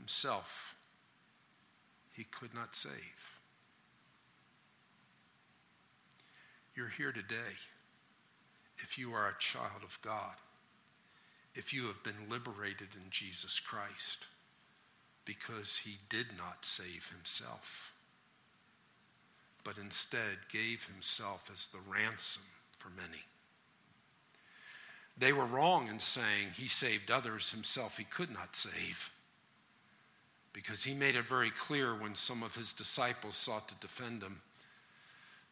Himself, 0.00 0.74
he 2.10 2.24
could 2.24 2.54
not 2.54 2.74
save. 2.74 2.94
You're 6.74 6.88
here 6.88 7.12
today 7.12 7.58
if 8.78 8.96
you 8.96 9.12
are 9.12 9.28
a 9.28 9.38
child 9.38 9.82
of 9.84 9.98
God, 10.00 10.36
if 11.54 11.74
you 11.74 11.86
have 11.86 12.02
been 12.02 12.30
liberated 12.30 12.88
in 12.94 13.10
Jesus 13.10 13.60
Christ 13.60 14.26
because 15.26 15.76
he 15.76 15.98
did 16.08 16.28
not 16.38 16.64
save 16.64 17.10
himself, 17.14 17.92
but 19.64 19.76
instead 19.76 20.48
gave 20.50 20.84
himself 20.84 21.50
as 21.52 21.66
the 21.66 21.78
ransom 21.92 22.44
for 22.78 22.88
many. 22.88 23.24
They 25.18 25.34
were 25.34 25.44
wrong 25.44 25.88
in 25.88 26.00
saying 26.00 26.52
he 26.54 26.68
saved 26.68 27.10
others, 27.10 27.50
himself 27.50 27.98
he 27.98 28.04
could 28.04 28.30
not 28.30 28.56
save. 28.56 29.10
Because 30.52 30.84
he 30.84 30.94
made 30.94 31.16
it 31.16 31.26
very 31.26 31.50
clear 31.50 31.94
when 31.94 32.14
some 32.14 32.42
of 32.42 32.56
his 32.56 32.72
disciples 32.72 33.36
sought 33.36 33.68
to 33.68 33.74
defend 33.76 34.22
him 34.22 34.40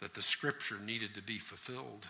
that 0.01 0.15
the 0.15 0.23
scripture 0.23 0.79
needed 0.85 1.15
to 1.15 1.23
be 1.23 1.39
fulfilled. 1.39 2.07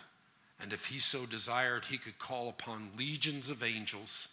And 0.61 0.73
if 0.73 0.85
he 0.85 0.99
so 0.99 1.25
desired, 1.25 1.85
he 1.85 1.97
could 1.97 2.19
call 2.19 2.49
upon 2.49 2.91
legions 2.97 3.49
of 3.49 3.63
angels 3.63 4.27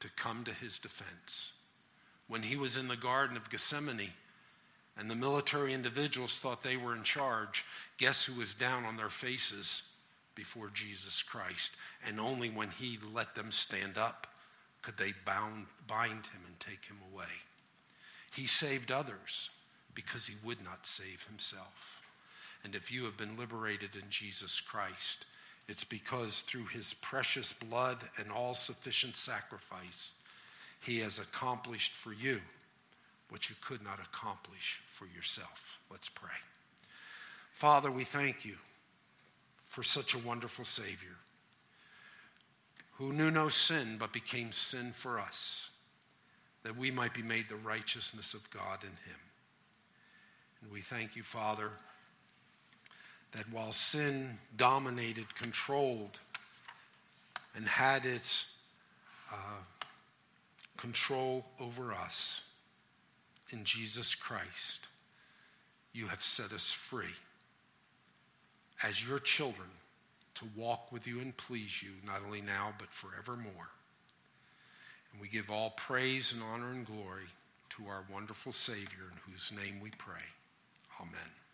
to 0.00 0.08
come 0.16 0.44
to 0.44 0.52
his 0.52 0.78
defense. 0.78 1.52
When 2.28 2.42
he 2.42 2.56
was 2.56 2.76
in 2.76 2.88
the 2.88 2.96
Garden 2.96 3.36
of 3.36 3.50
Gethsemane 3.50 4.12
and 4.96 5.10
the 5.10 5.14
military 5.14 5.72
individuals 5.72 6.38
thought 6.38 6.62
they 6.62 6.76
were 6.76 6.94
in 6.94 7.04
charge, 7.04 7.64
guess 7.96 8.24
who 8.24 8.34
was 8.34 8.54
down 8.54 8.84
on 8.84 8.96
their 8.96 9.08
faces 9.08 9.82
before 10.34 10.70
Jesus 10.74 11.22
Christ? 11.22 11.72
And 12.06 12.20
only 12.20 12.50
when 12.50 12.70
he 12.70 12.98
let 13.12 13.34
them 13.34 13.50
stand 13.50 13.96
up 13.96 14.26
could 14.88 14.96
they 14.96 15.12
bound, 15.26 15.66
bind 15.86 16.26
him 16.28 16.40
and 16.46 16.58
take 16.58 16.86
him 16.86 16.96
away. 17.12 17.26
He 18.34 18.46
saved 18.46 18.90
others 18.90 19.50
because 19.94 20.26
he 20.26 20.34
would 20.42 20.64
not 20.64 20.86
save 20.86 21.26
himself. 21.28 22.00
And 22.64 22.74
if 22.74 22.90
you 22.90 23.04
have 23.04 23.18
been 23.18 23.36
liberated 23.36 23.90
in 23.94 24.08
Jesus 24.08 24.62
Christ, 24.62 25.26
it's 25.68 25.84
because 25.84 26.40
through 26.40 26.64
his 26.64 26.94
precious 26.94 27.52
blood 27.52 27.98
and 28.16 28.32
all 28.32 28.54
sufficient 28.54 29.16
sacrifice, 29.16 30.12
he 30.80 31.00
has 31.00 31.18
accomplished 31.18 31.92
for 31.92 32.14
you 32.14 32.40
what 33.28 33.50
you 33.50 33.56
could 33.60 33.84
not 33.84 34.00
accomplish 34.00 34.80
for 34.90 35.06
yourself. 35.14 35.78
Let's 35.90 36.08
pray. 36.08 36.30
Father, 37.52 37.90
we 37.90 38.04
thank 38.04 38.46
you 38.46 38.54
for 39.64 39.82
such 39.82 40.14
a 40.14 40.18
wonderful 40.18 40.64
Savior 40.64 41.16
who 42.98 43.12
knew 43.12 43.30
no 43.30 43.48
sin 43.48 43.96
but 43.98 44.12
became 44.12 44.52
sin 44.52 44.92
for 44.92 45.18
us, 45.18 45.70
that 46.62 46.76
we 46.76 46.90
might 46.90 47.14
be 47.14 47.22
made 47.22 47.48
the 47.48 47.56
righteousness 47.56 48.34
of 48.34 48.50
God 48.50 48.82
in 48.82 48.90
him. 48.90 49.20
And 50.62 50.70
we 50.70 50.80
thank 50.80 51.16
you, 51.16 51.22
Father 51.22 51.70
that 53.32 53.50
while 53.52 53.72
sin 53.72 54.38
dominated, 54.56 55.34
controlled, 55.34 56.18
and 57.54 57.66
had 57.66 58.04
its 58.04 58.46
uh, 59.32 59.62
control 60.76 61.44
over 61.60 61.92
us, 61.92 62.42
in 63.50 63.64
Jesus 63.64 64.14
Christ, 64.14 64.86
you 65.92 66.06
have 66.06 66.22
set 66.22 66.52
us 66.52 66.70
free 66.70 67.14
as 68.82 69.06
your 69.06 69.18
children 69.18 69.68
to 70.38 70.48
walk 70.56 70.92
with 70.92 71.06
you 71.06 71.20
and 71.20 71.36
please 71.36 71.82
you, 71.82 71.90
not 72.06 72.22
only 72.24 72.40
now, 72.40 72.72
but 72.78 72.92
forevermore. 72.92 73.70
And 75.12 75.20
we 75.20 75.28
give 75.28 75.50
all 75.50 75.70
praise 75.70 76.32
and 76.32 76.42
honor 76.42 76.70
and 76.70 76.86
glory 76.86 77.26
to 77.70 77.86
our 77.88 78.04
wonderful 78.12 78.52
Savior, 78.52 79.10
in 79.10 79.32
whose 79.32 79.52
name 79.52 79.80
we 79.80 79.90
pray. 79.90 80.22
Amen. 81.00 81.47